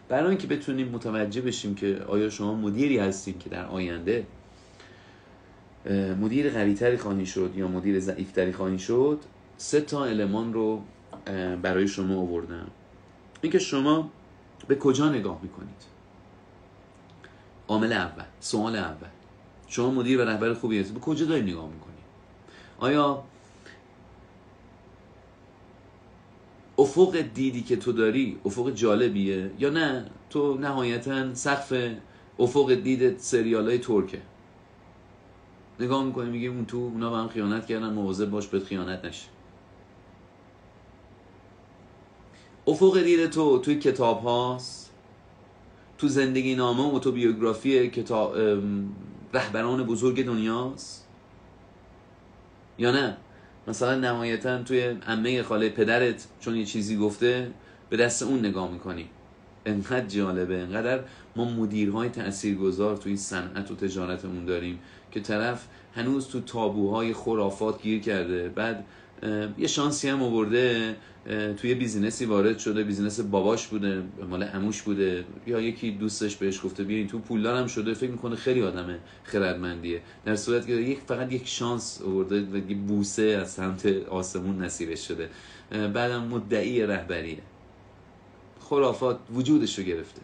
[0.08, 4.26] برای اینکه بتونیم متوجه بشیم که آیا شما مدیری هستیم که در آینده
[6.20, 9.20] مدیر قویتری خواهی شد یا مدیر ضعیفتری خواهی شد
[9.56, 10.82] سه تا المان رو
[11.62, 12.66] برای شما آوردم.
[13.42, 14.10] اینکه شما
[14.68, 15.82] به کجا نگاه می‌کنید؟
[17.68, 19.08] عامل اول سوال اول.
[19.68, 21.98] شما مدیر و رهبر خوبی هستید به کجا داری نگاه می‌کنید؟
[22.78, 23.24] آیا
[26.78, 31.92] افق دیدی که تو داری افق جالبیه یا نه؟ تو نهایتا سقف
[32.38, 34.22] افق دید سریال های ترکه.
[35.80, 39.28] نگاه می‌کنی میگی اون تو اونا به هم خیانت کردن مواظب باش بهت خیانت نشه.
[42.66, 44.90] افق دید تو توی کتاب هاست.
[45.98, 48.36] تو زندگی نامه و اتوبیوگرافی کتاب
[49.34, 51.08] رهبران بزرگ دنیاست.
[52.78, 53.16] یا نه؟
[53.66, 57.50] مثلا نهایتا توی عمه خاله پدرت چون یه چیزی گفته
[57.90, 59.10] به دست اون نگاه می‌کنی.
[59.66, 61.00] انقدر جالبه انقدر
[61.36, 64.78] ما مدیرهای تاثیرگذار توی صنعت و تجارتمون داریم
[65.10, 68.84] که طرف هنوز تو تابوهای خرافات گیر کرده بعد
[69.58, 70.96] یه شانسی هم آورده
[71.56, 75.24] توی business ی وارد شده business باباش بوده مال عموش بوده.
[75.46, 78.98] یا یکی دوستش بهش گفته بیا این تو پولدار هم شده فکر می‌کنه خیلی آدم
[79.24, 80.02] خردمندیه.
[80.24, 85.30] در صورت که یک فقط یک شانس آورده و بوسه از سمت آسمون نصیبش شده.
[85.70, 87.42] بعدم مدعی رهبریه.
[88.60, 90.22] خرافات وجودش رو گرفته.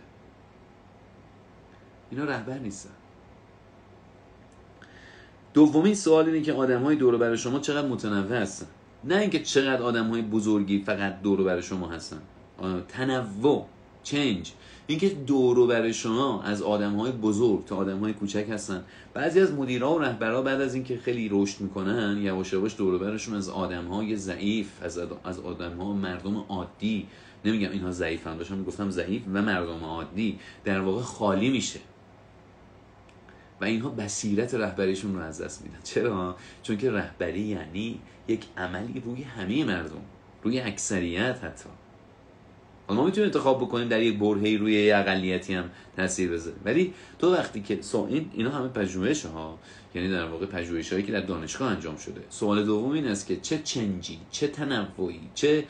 [2.11, 2.91] اینا رهبر نیستن.
[5.55, 8.67] دومین سوال اینه که آدم های دور بر شما چقدر متنوع هستن؟
[9.07, 12.19] نه اینکه چقدر آدم های بزرگی فقط دور بر شما هستن.
[12.89, 13.67] تنوع
[14.03, 14.53] چنج
[14.87, 18.85] اینکه دور بر شما از آدم های بزرگ تا آدم های کوچک هستن.
[19.15, 23.35] بعضی از مدیرها و رهبرها بعد از اینکه خیلی رشد می‌کنن یواش یواش دور برشون
[23.35, 27.07] از آدم های ضعیف از از آدم ها مردم عادی.
[27.45, 30.39] نمیگم اینها ضعیفن داشتم می‌گفتم ضعیف و مردم عادی.
[30.65, 31.81] در واقع خالی میشه.
[33.65, 35.79] اینها بصیرت رهبریشون رو از دست میدن.
[35.85, 40.03] چرا؟ چون که رهبری یعنی یک عملی روی همه مردم
[40.43, 41.69] روی اکثریت حتی.
[42.89, 46.57] ما می‌تونیم انتخاب بکنیم در یک برهی روی یه اقلیتی هم تاثیر بذاره.
[46.65, 49.59] ولی تو وقتی که سو این اینا همه پژوهش ها
[49.95, 52.21] یعنی در واقع پژوهش هایی که در دانشگاه انجام شده.
[52.31, 55.65] سوال دوم این است که چه چنجی چه تنوعی چه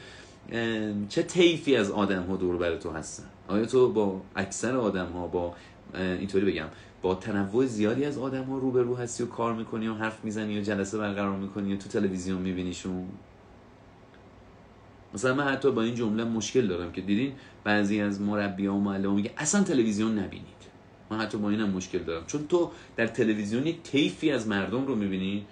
[1.09, 5.27] چه طیفی از آدم ها دور بر تو هستن؟ آیا تو با اکثر آدم ها
[5.27, 5.55] با
[5.95, 6.67] اینطوری بگم
[7.05, 10.63] با تنوع زیادی از آدم ها روبرو هستی و کار می‌کنی و حرف می‌زنی و
[10.63, 13.09] جلسه برقرار می‌کنی و تو تلویزیون میبینیشون.
[15.15, 17.33] مثلا من حتی با این جمله مشکل دارم که دیدین
[17.65, 20.65] بعضی از مربی ها و معلم میگه اصلا تلویزیون نبینید.
[21.11, 22.27] من حتی با اینم مشکل دارم.
[22.27, 25.47] چون تو در تلویزیون طیفی از مردم رو می‌بینی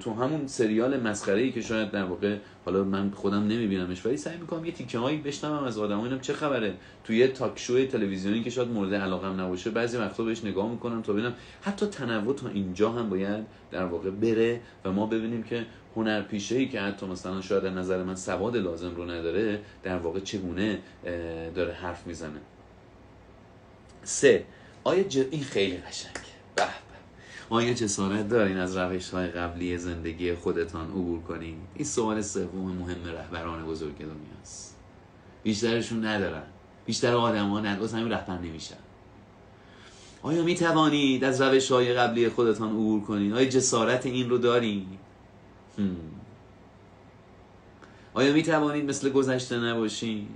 [0.00, 4.36] تو همون سریال مسخره ای که شاید در واقع حالا من خودم نمیبینمش ولی سعی
[4.36, 6.74] می‌کنم یه تیکه هایی بشنوم از آدم‌ها اینم چه خبره.
[7.04, 11.02] توی یه تاک شو تلویزیونی که شاید مورد علاقم نباشه بعضی وقتا بهش نگاه می‌کنم
[11.02, 15.66] تا ببینم حتی تنوع تا اینجا هم باید در واقع بره و ما ببینیم که
[15.96, 20.20] هنرپیشه ای که حتی مثلا شاید در نظر من سواد لازم رو نداره در واقع
[20.20, 20.78] چگونه
[21.54, 22.40] داره حرف می‌زنه.
[24.04, 24.44] سه
[24.84, 26.20] آیا این خیلی قشنگه.
[27.50, 31.56] آیا جسارت دارین از روش های قبلی زندگی خودتان عبور کنین.
[31.74, 34.76] این سوال سوم مهم رهبران بزرگ دنیاست
[35.42, 36.42] بیشترشون ندارن.
[36.86, 38.76] بیشتر آدم ها ندارن همین رهبر نمیشن.
[40.22, 44.86] آیا می توانید از روش های قبلی خودتان عبور کنین؟ آیا جسارت این رو دارین؟
[48.14, 50.28] آیا می توانید مثل گذشته نباشین؟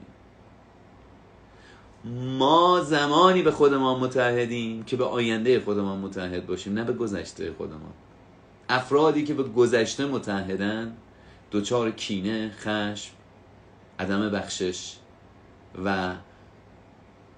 [2.39, 7.93] ما زمانی به خودمان متحدیم که به آینده خودمان متحد باشیم نه به گذشته خودمان
[8.69, 10.97] افرادی که به گذشته متحدن
[11.53, 13.13] دچار کینه خشم
[13.99, 14.97] عدم بخشش
[15.85, 16.15] و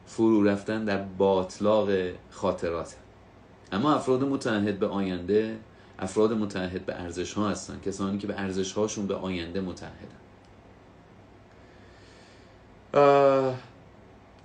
[0.06, 1.88] فرو رفتن در باطلاق
[2.30, 2.96] خاطرات.
[3.72, 5.58] اما افراد متحد به آینده
[5.98, 10.16] افراد متعهد به ارزش ها هستن کسانی که به ارزش هاشون به آینده متعهدن.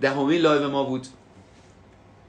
[0.02, 1.08] دهمین لایو ما بود.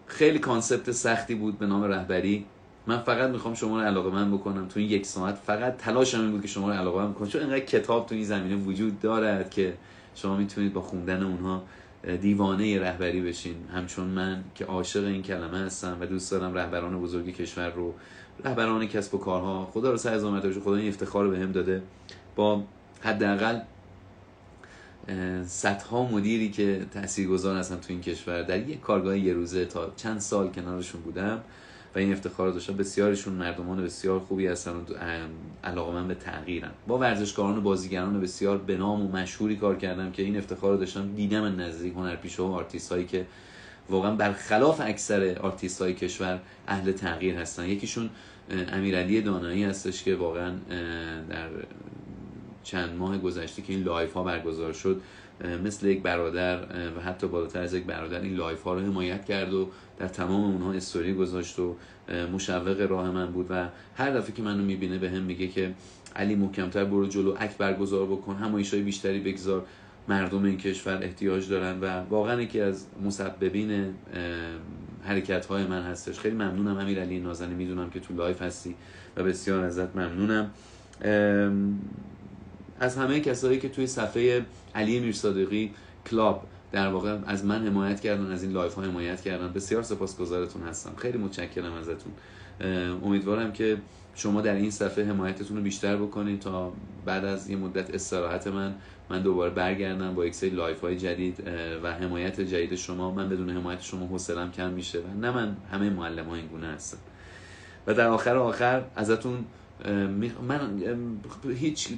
[0.07, 2.47] خیلی concept سختی بود به نام رهبری.
[2.87, 4.68] من فقط می‌خوام شما رو علاقه‌مند بکنم.
[4.68, 7.29] تو این یک ساعت فقط تلاشم این بود که شما رو علاقه‌مند بکنم.
[7.29, 9.75] چون اینقدر کتاب تو این زمینه وجود دارد که
[10.14, 11.62] شما می‌تونید با خوندن اونها
[12.20, 13.57] دیوانه رهبری بشین.
[13.75, 17.95] همچون من که عاشق این کلمه هستم و دوست دارم رهبران بزرگ کشور رو
[18.45, 20.18] رهبران کسب و کارها خدا رو شکر
[20.64, 21.83] خدا این افتخار بهم داده
[22.37, 22.62] با
[23.01, 23.61] حداقل
[25.46, 28.42] صدها مدیری که تاثیرگذار هستن تو این کشور.
[28.42, 31.40] در یک کارگاه یه روزه تا چند سال کنارشون بودم
[31.94, 32.76] و این افتخار رو داشتم.
[32.76, 34.82] بسیارشون مردمان بسیار خوبی هستن و
[35.64, 36.70] علاقه‌مند به تغییرن.
[36.86, 40.78] با ورزشکاران و بازیگران بسیار به نام و مشهوری کار کردم که این افتخار رو
[40.78, 41.14] داشتم.
[41.14, 43.26] دیدم نزدیک هنرپیشه و آرتیست هایی که
[43.90, 47.68] واقعا برخلاف اکثر آرتیست های کشور اهل تغییر هستن.
[47.68, 48.11] یکیشون
[48.72, 50.53] امیرعلی دانایی هستش که واقعا
[51.30, 51.48] در
[52.63, 55.01] چند ماه گذشته که این لایو ها برگزار شد
[55.65, 56.63] مثل یک برادر
[56.97, 60.45] و حتی بالاتر از یک برادر این لایو ها رو حمایت کرد و در تمام
[60.45, 61.77] اونها استوری گذاشت و
[62.33, 65.75] مشوق راه من بود و هر دفعه که منو می‌بینه بهم میگه که
[66.17, 69.67] علی محکمتر برو جلو اک برگزار بکن همایش های بیشتری بگذار.
[70.09, 73.95] مردم این کشور احتیاج دارن و واقعا یکی از مسببین
[75.05, 76.21] حرکت های من هستش.
[76.21, 78.75] خیلی ممنونم امیر علی نازنین می‌دونم که تو لایو هستی
[79.17, 80.51] و بسیار ازت ممنونم.
[82.83, 85.74] از همه کسایی که توی صفحه علی میرصادقی
[86.11, 90.62] کلاب در واقع از من حمایت کردن از این لایو ها حمایت کردن بسیار سپاسگزارتون
[90.62, 90.93] هستم.
[90.97, 92.12] خیلی متشکرم ازتون.
[93.05, 93.76] امیدوارم که
[94.14, 96.72] شما در این صفحه حمایتتون رو بیشتر بکنید تا
[97.05, 98.74] بعد از یه مدت استراحت من
[99.11, 101.43] من دوباره برگردم با یک سری لایو های جدید
[101.83, 103.11] و حمایت جدید شما.
[103.11, 106.66] من بدون حمایت شما حوصلم کم میشه و نه من همه معلم ها این گونه
[106.66, 106.99] هستم.
[107.87, 109.45] و در آخر آخر ازتون
[110.49, 110.83] من
[111.55, 111.89] هیچ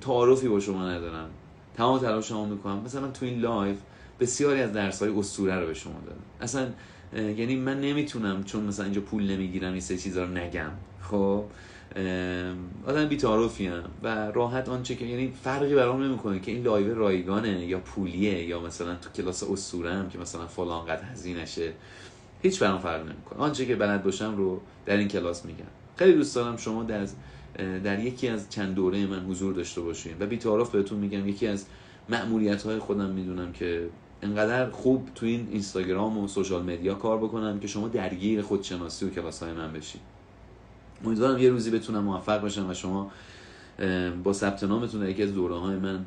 [0.00, 1.30] تعارفی با شما ندارم.
[1.76, 2.82] تمام تلاشمو می‌کنم.
[2.84, 3.76] مثلا تو این لایو
[4.20, 6.20] بسیاری از درس های اسطوره رو به شما دادم.
[6.40, 6.68] اصلا
[7.12, 10.70] یعنی من نمی‌تونم چون مثلا اینجا پول نمی‌گیرم این سه چیزا رو نگم.
[11.00, 11.44] خب
[12.86, 17.78] آدم بی‌تعارفی‌ام و راحت آنچه که یعنی فرقی برام نمی‌کنه که این لایو رایگانه یا
[17.78, 21.72] پولیه یا مثلا تو کلاس اسطوره هم که مثلا فلان قد هزینهشه.
[22.42, 23.38] هیچ برام فرق نمی‌کنه.
[23.38, 25.64] آنچه که بلد باشم رو در این کلاس میگم.
[25.98, 27.06] خیلی دوست دارم شما در
[27.84, 30.12] در یکی از چند دوره من حضور داشته باشین.
[30.20, 31.66] و بیتعارف بهتون میگم یکی از
[32.08, 33.88] مأموریت های خودم می‌دونم که
[34.22, 39.10] انقدر خوب تو این اینستاگرام و social media کار بکنم که شما درگیر خودشناسی و
[39.10, 40.00] کلاس های من بشین.
[41.04, 43.10] امیدوارم یه روزی بتونم موفق باشم و شما
[44.24, 46.04] با ثبت نامتون یکی از دوره های من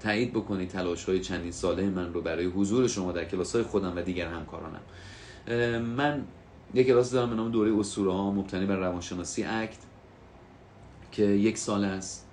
[0.00, 3.92] تایید بکنید تلاش های چندین ساله من رو برای حضور شما در کلاس های خودم
[3.96, 4.80] و دیگر همکارانم.
[5.82, 6.24] من
[6.74, 9.78] یک کلاس دارم به نام دوره اسطوره ها مبتنی بر روانشناسی اکت
[11.12, 12.26] که یک سال است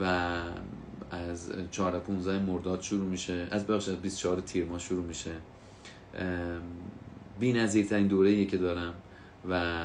[0.00, 0.04] و
[1.10, 3.48] از 14 15 مرداد شروع میشه.
[3.50, 5.30] از بخش از 24 تیر ماه شروع میشه.
[7.40, 8.94] بی نظیرترین دوره که دارم
[9.50, 9.82] و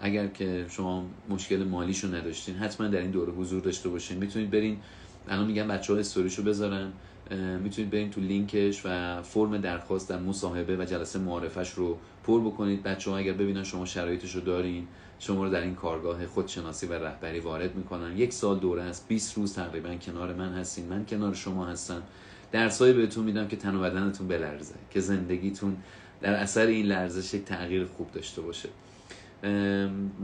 [0.00, 4.18] اگر که شما مشکل مالیشو نداشتین حتما در این دوره حضور داشته باشین.
[4.18, 4.78] می‌تونید برین
[5.28, 6.92] الان میگم بچه ها استوریشو بذارن.
[7.62, 12.82] می‌تونید برین تو لینکش و فرم درخواست در مصاحبه و جلسه معارفش رو پر بکنید.
[12.82, 14.86] بچه ها اگر ببینن شما شرایطش رو دارین
[15.18, 18.18] شما رو در این کارگاه خودشناسی و رهبری وارد می‌کنن.
[18.18, 20.86] یک سال دوره است 20 روز تقریبا کنار من هستین.
[20.86, 22.02] من کنار شما هستم.
[22.52, 25.76] درسایی بهتون میدم که تن و بدنتون بلرزه که زندگیتون
[26.20, 28.68] در اثر این لرزش یک تغییر خوب داشته باشه.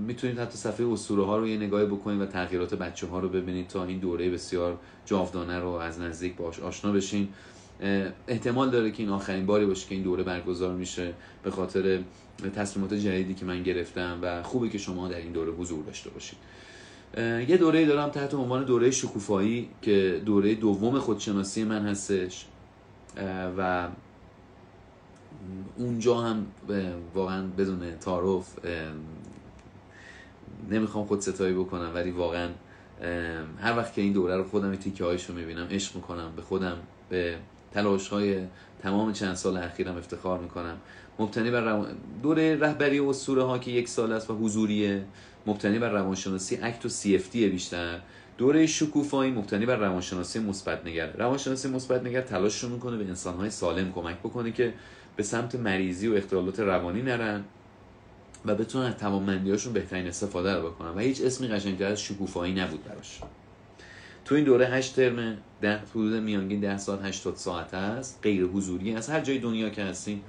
[0.06, 3.68] می‌تونید حتی صفحه اسطوره ها رو یه نگاهی بکنید و تغییرات بچه ها رو ببینید
[3.68, 7.28] تا این دوره بسیار جاودانه رو از نزدیک باش آشنا بشین.
[8.28, 12.00] احتمال داره که این آخرین باری باشه که این دوره برگزار میشه به خاطر
[12.56, 16.38] تصمیمات جدیدی که من گرفتم و خوبه که شما در این دوره حضور داشته باشید.
[17.48, 22.46] یه دوره دارم تحت عنوان دوره شکوفایی که دوره دوم خودشناسی من هستش.
[23.58, 23.88] و
[25.76, 26.46] اونجا هم
[27.14, 28.58] واقعا بدون تعارف
[30.70, 32.48] نمی‌خوام خود ستایی بکنم ولی واقعا
[33.60, 36.76] هر وقت که این دوره رو خودم تیکه هایش رو می‌بینم عشق می‌کنم به خودم
[37.08, 37.36] به
[37.72, 38.38] تلاش های
[38.82, 40.76] تمام چند سال اخیرم افتخار می‌کنم.
[41.18, 41.86] مبتنی بر
[42.22, 45.04] دوره رهبری و اسطوره ها که یک سال است و حضوریه.
[45.46, 48.00] مبتنی بر روانشناسی اکت و سی اف بیشتر.
[48.38, 51.12] دوره شکوفایی مبتنی بر روانشناسی مثبت نگر.
[51.12, 54.74] روانشناسی مثبت نگر تلاش رو می‌کنه به انسانهای سالم کمک بکنه که
[55.16, 57.44] به سمت مریضی و اختلالات روانی نرن
[58.44, 60.90] و بتونن از توانمندیاشون بهترین استفاده رو بکنن.
[60.90, 63.20] و هیچ اسمی قشنگتر از شکوفایی نبود براش.
[64.26, 68.94] تو این دوره 8 ترم در حدود میانگین 10 ساعت 80 ساعت است غیر حضوری
[68.94, 70.20] از هر جای دنیا که هستین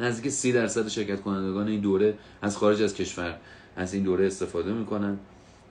[0.00, 3.38] نزدیک 30 درصد شرکت کنندگان این دوره از خارج از کشور
[3.76, 5.18] از این دوره استفاده می‌کنن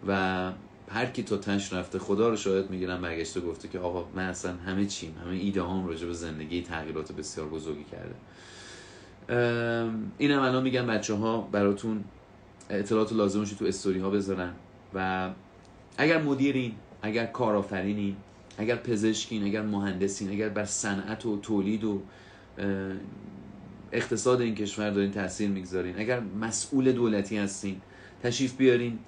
[0.08, 0.52] و
[0.90, 4.54] هر کی تا تنش رفته خدا رو شاید می‌گیرم برگشته گفته که آقا من اصلا
[4.54, 5.16] همه چیم.
[5.26, 8.16] همه ایده هام راجع به زندگی تغییرات بسیار بزرگی کرده.
[10.18, 12.04] اینم الان میگم بچه ها براتون
[12.70, 14.54] اطلاعات لازمش تو استوری ها بذارن
[14.94, 15.30] و
[15.98, 16.72] اگر مدیرین
[17.02, 18.16] اگر کارآفرینین
[18.58, 22.02] اگر پزشکین اگر مهندسین اگر بر صنعت و تولید و
[23.91, 26.00] اقتصاد این کشور دارین تاثیر می‌گذارین.
[26.00, 27.82] اگر مسئول دولتی هستین
[28.24, 29.00] تشریف بیارین.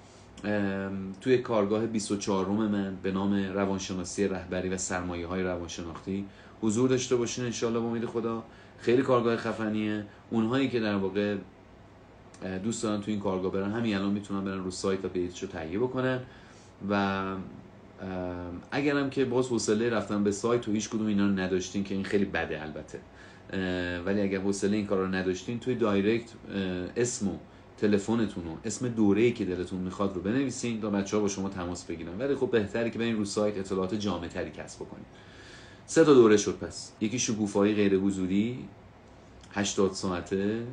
[1.20, 6.24] توی کارگاه 24 من به نام روانشناسی رهبری و سرمایه های روانشناختی
[6.62, 8.44] حضور داشته باشین انشالله با امید خدا.
[8.78, 10.04] خیلی کارگاه خفنیه.
[10.30, 11.36] اونهایی که در واقع
[12.64, 15.48] دوست دارن تو این کارگاه برن همین الان می‌تونن برن رو سایت و پیجش رو
[15.48, 16.20] تهیه بکنن
[16.90, 17.24] و
[18.70, 22.04] اگرم که باز حوصله رفتن به سایت و هیچ کدوم اینا رو نداشتین که این
[22.04, 23.00] خیلی بده البته.
[24.04, 26.30] ولی اگر حوصله این کار رو نداشتین توی دایرکت
[26.96, 27.32] اسم و
[27.76, 31.84] تلفنتون و اسم دوره که دلتون می‌خواد رو بنویسین تا بچه ها با شما تماس
[31.84, 32.18] بگیرن.
[32.18, 35.06] ولی خب بهتره که برین رو سایت اطلاعات جامع تری کسب بکنید
[35.86, 36.92] سه تا دوره شد پس.
[37.00, 38.68] یکی شکوفایی غیر حضوری
[39.52, 40.66] 80 ساعته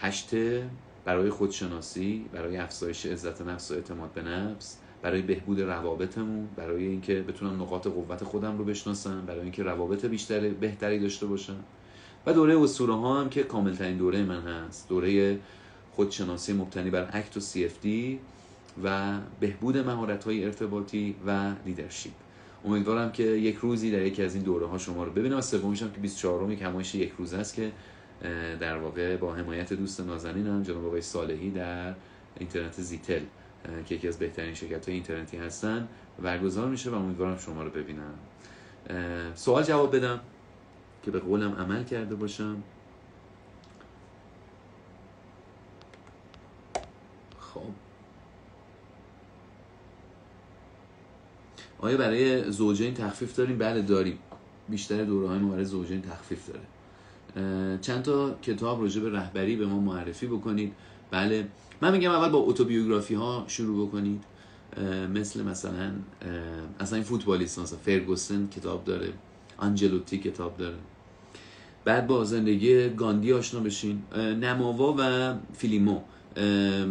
[0.00, 0.70] هشته
[1.04, 4.78] برای خودشناسی برای افزایش عزت نفس و اعتماد به نفس.
[5.02, 10.48] برای بهبود روابطمون برای اینکه بتونم نقاط قوت خودم رو بشناسم برای اینکه روابط بیشتر
[10.48, 11.64] بهتری داشته باشم.
[12.26, 14.88] و دوره اسطوره ها هم که کامل ترین دوره من هست.
[14.88, 15.38] دوره
[15.92, 18.18] خودشناسی مبتنی بر ACT و سی
[18.84, 22.10] و بهبود مهارت های ارتباطی و leadership
[22.64, 25.40] امیدوارم که یک روزی در یکی از این دوره ها شما رو ببینم.
[25.40, 27.72] سومیش هم که 24 یک همایش یک روز است که
[28.60, 31.94] در واقع با حمایت دوست نازنینم جناب آقای صالحی در
[32.38, 33.20] اینترنت زیتل.
[33.86, 35.88] که یکی از بهترین شرکت های اینترنتی هستن
[36.22, 38.14] برگزار میشه و امیدوارم شما رو ببینم.
[39.34, 40.20] سوال جواب بدم
[41.02, 42.62] که به قولم عمل کرده باشم.
[47.38, 47.60] خب.
[51.78, 54.18] آیا برای زوجین تخفیف داریم؟ بله داریم.
[54.68, 56.64] بیشتر دوره های ما برای زوجین تخفیف داره.
[57.78, 60.72] چند تا کتاب راجع به رهبری به ما معرفی بکنید.
[61.10, 61.48] بله
[61.82, 64.24] من میگم اول با اتوبیوگرافی ها شروع بکنید
[65.14, 65.90] مثل مثلا
[66.80, 69.12] اصلا این فوتبالیست مثلا فرگوسن کتاب داره
[69.58, 70.76] آنجلوتی کتاب داره.
[71.84, 74.02] بعد با زندگی گاندی آشنا بشین.
[74.16, 76.00] نماوا و فیلیمو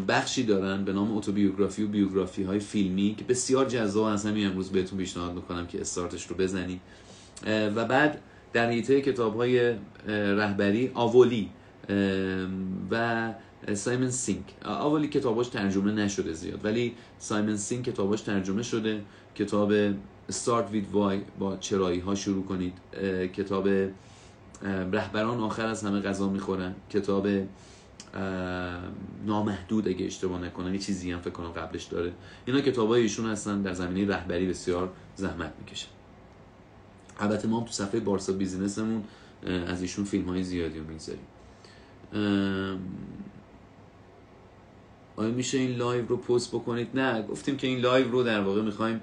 [0.08, 4.70] بخشی دارن به نام اتوبیوگرافی و بیوگرافی های فیلمی که بسیار جذاب از همین امروز
[4.70, 6.82] بهتون پیشنهاد می‌کنم که استارتش رو بزنید.
[7.48, 8.22] و بعد
[8.54, 9.74] در حیطه کتاب های
[10.08, 11.50] رهبری آولی
[12.92, 13.34] و
[13.74, 14.46] سایمن سینک.
[14.66, 16.66] آولی کتاباش ترجمه نشده زیاد.
[16.66, 19.02] ولی سایمن سینک کتاباش ترجمه شده.
[19.36, 19.92] کتاب
[20.30, 22.74] Start with Why با چرایی ها شروع کنید.
[23.34, 23.70] کتاب
[24.92, 26.76] رهبران آخر از همه غذا می‌خورن.
[26.90, 27.28] کتاب
[29.26, 32.12] نامحدود اگه اشتباه نکنم یه چیزی هم فکر کنم قبلش داره.
[32.46, 33.62] اینا کتاب ایشون هستن.
[33.62, 35.88] در زمینه رهبری بسیار زحمت می‌کشن
[37.20, 39.04] البته ما هم تو صفحه بارسا business مون
[39.68, 41.26] از ایشون فیلم های زیادی رو می‌گذاریم.
[45.20, 48.62] آیا میشه این لایو رو پست بکنید؟ نه گفتیم که این لایو رو در واقع
[48.62, 49.02] می‌خوایم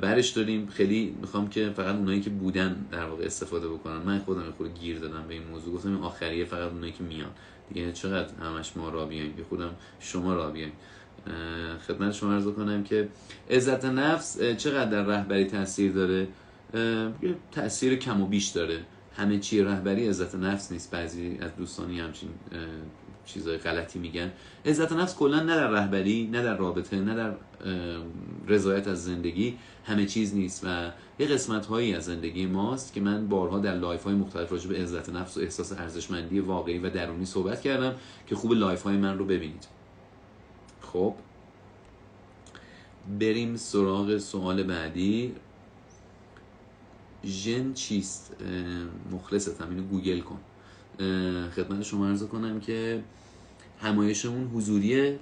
[0.00, 0.66] برش داریم.
[0.66, 3.96] خیلی می‌خوام که فقط اونایی که بودن در واقع استفاده بکنن.
[3.96, 5.74] من خودم خود گیر دادم به این موضوع.
[5.74, 7.30] گفتم این آخریه فقط اونایی که میان.
[7.68, 10.72] دیگه چقدر همش ما راه بیایم؟ یه خورده‌م شما راه بیاین.
[11.88, 13.08] خدمت شما عرض کنم که
[13.50, 16.28] عزت نفس چقدر در رهبری تاثیر داره؟
[17.52, 18.80] تاثیر کم و بیش داره.
[19.16, 20.90] همه چی رهبری عزت نفس نیست.
[20.90, 22.28] بعضی از دوستانی همچین
[23.28, 24.32] چیزای غلطی میگن.
[24.66, 27.32] عزت نفس کلا نه در رهبری نه در رابطه نه در
[28.48, 30.64] رضایت از زندگی همه چیز نیست.
[30.64, 34.68] و یه قسمت هایی از زندگی ماست که من بارها در لایو های مختلف راجع
[34.68, 37.94] به عزت نفس و احساس ارزشمندی واقعی و درونی صحبت کردم
[38.26, 39.66] که خوب لایو های من رو ببینید.
[40.80, 41.14] خب
[43.20, 45.34] بریم سراغ سوال بعدی.
[47.24, 48.36] ژن چیست؟
[49.12, 50.38] مخلصتم اینو گوگل کن.
[51.56, 53.02] خدمت شما عرض کنم که
[53.80, 55.18] همایشمون حضوریه.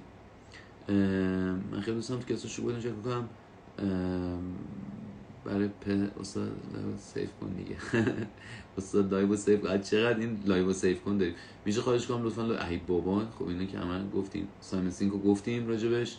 [1.71, 3.29] من خیلی دوستم تو کساشو بودم چک کنم.
[5.45, 6.19] برای پ...
[6.19, 6.51] استاد
[6.97, 7.75] save کن دیگه.
[8.77, 9.81] استاد لایو save کن.
[9.81, 13.77] چقدر این لایو save کن داریم؟ میشه خواهش کنم لطفا ای بابا خب اینه که
[13.77, 14.47] همه گفتیم.
[14.61, 16.17] سایمون سینکو گفتیم راجبش.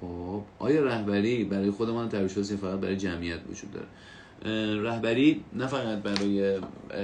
[0.00, 3.86] خب آیا رهبری برای خودمان ترویج فقط برای جمعیت وجود داره؟
[4.82, 6.60] رهبری نه فقط برای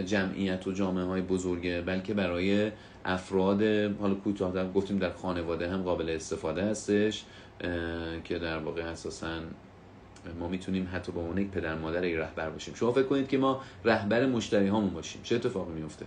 [0.06, 2.70] جمعیت و جامعه های بزرگه بلکه برای
[3.04, 3.62] افراد
[4.00, 7.24] حالا کوتاه گفتیم در خانواده هم قابل استفاده هستش
[8.24, 9.28] که در واقع اساسا
[10.40, 12.74] ما می‌تونیم حتی با اون یک پدر مادر یک رهبر باشیم.
[12.74, 15.20] شما فکر کنید که ما رهبر مشتری هامون باشیم.
[15.24, 16.06] چه اتفاقی میفته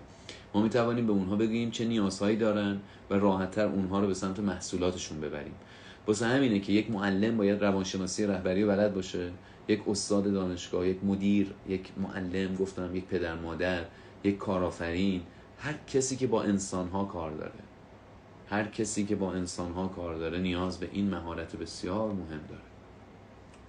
[0.54, 2.80] ما می‌توانیم به اونها بگیم چه نیازهایی دارن
[3.10, 5.54] و راحتتر اونها رو به سمت محصولاتشون ببریم.
[6.08, 9.32] واسه همینه که یک معلم باید روانشناسی رهبری و بلد باشه
[9.68, 13.86] یک استاد دانشگاه یک مدیر یک معلم گفتم یک پدر مادر
[14.24, 15.22] یک کارآفرین
[15.60, 17.52] هر کسی که با انسان ها کار داره.
[18.50, 22.62] هر کسی که با انسان ها کار داره نیاز به این مهارت بسیار مهم داره.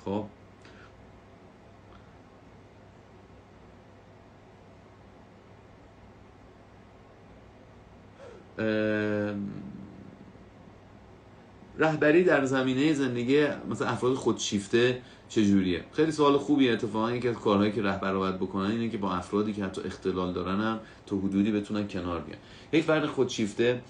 [0.04, 0.24] خب؟
[11.78, 14.98] رهبری در زمینه زندگی مثلا افراد خودشیفته
[15.28, 16.72] چجوریه؟ خیلی سوال خوبیه.
[16.72, 20.32] اتفاقا یکی از کارهایی که رهبر باید بکنن اینه که با افرادی که حتی اختلال
[20.32, 22.38] دارن هم تا حدودی بتونن کنار بیان.
[22.72, 23.80] یک فرد خودشیفته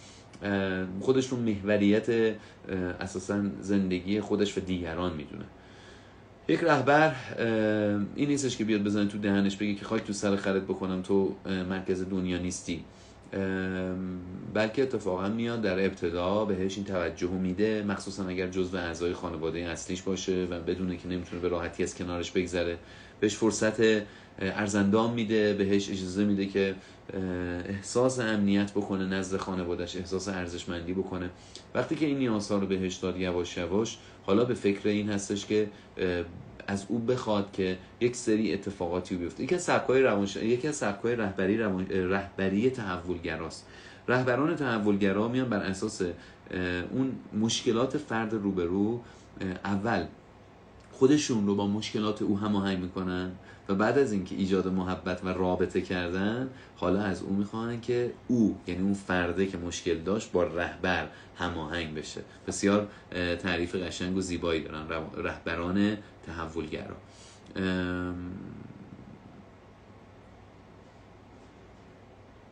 [1.01, 2.35] خودش رو محوریت
[3.01, 5.45] اساسا زندگی خودش و دیگران می‌دونه.
[6.49, 7.15] یک رهبر
[8.17, 11.35] این نیستش که بیاد بزنه تو دهنش بگه که خواهی تو سر خرد بکنم تو
[11.69, 12.85] مرکز دنیا نیستی.
[14.55, 20.03] بلکه اتفاقا میاد در ابتدا بهش این توجه میده مخصوصا اگر جزو اعضای خانواده اصلیش
[20.03, 22.79] باشه و بدونه که نمی‌تونه به راحتی از کنارش بگذره.
[23.21, 23.81] بهش فرصت
[24.39, 26.75] ارزندام میده بهش اجازه میده که
[27.69, 31.31] احساس امنیت بکنه نزد خانوادهش احساس ارزشمندی بکنه.
[31.75, 35.69] وقتی که این نیازها رو بهش داد یواش یواش حالا به فکر این هستش که
[36.69, 39.43] از او بخواد که یک سری اتفاقاتی بیفته.
[39.43, 41.87] یکی از سبکای روانش یکی از سبکای رهبری روان...
[41.89, 43.67] رهبری تحولگراست.
[44.09, 46.03] رهبران تحولگرا میان بر اساس
[46.93, 49.01] اون مشکلات فرد روبرو
[49.65, 50.05] اول
[50.93, 53.31] خودشون رو با مشکلات او هماهنگ می‌کنن.
[53.69, 58.59] و بعد از اینکه ایجاد محبت و رابطه کردن حالا از او می‌خوان که او
[58.67, 62.21] یعنی اون فرده که مشکل داشت با رهبر هماهنگ بشه.
[62.47, 62.89] بسیار
[63.43, 65.97] تعریف قشنگ و زیبایی دارن رهبران
[66.27, 66.97] تحولگرا.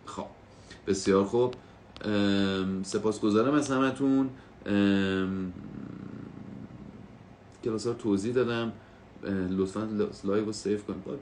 [0.06, 0.26] خب
[0.86, 1.54] بسیار خوب.
[2.82, 4.30] سپاسگزارم از همتون.
[7.64, 8.72] کلاس ها توضیح دادم.
[9.50, 9.88] لطفا
[10.24, 11.20] لایو رو save کنید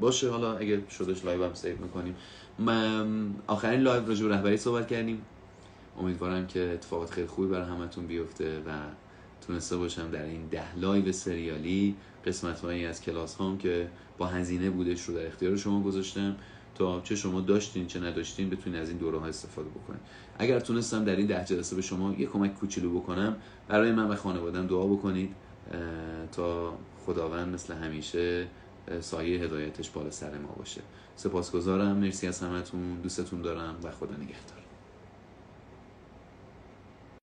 [0.00, 2.14] باشه حالا اگه شدش لایو هم save می‌کنیم.
[3.46, 5.22] آخرین لایو به رهبری صحبت کردیم.
[5.98, 8.70] امیدوارم که اتفاقات خیلی خوبی برای همتون بیفته و
[9.46, 11.96] تونسته باشم در این ده لایو سریالی.
[12.26, 13.88] قسمت هایی از کلاس هام که
[14.18, 16.36] با هزینه بودش رو در اختیار شما گذاشتم.
[16.74, 20.00] تا چه شما داشتین چه نداشتین بتونید از این دوره ها استفاده بکنید
[20.38, 23.36] اگر تونستم در این ده جلسه به شما یه کمک کوچولو بکنم
[23.68, 25.34] برای من و خانوادم دعا بکنید.
[26.32, 28.46] تا خداوند مثل همیشه
[29.00, 30.80] سایه هدایتش بالا سر ما باشه.
[31.16, 31.96] سپاسگزارم.
[31.96, 33.00] مرسی از همتون.
[33.02, 34.59] دوستتون دارم و خدا نگهدار.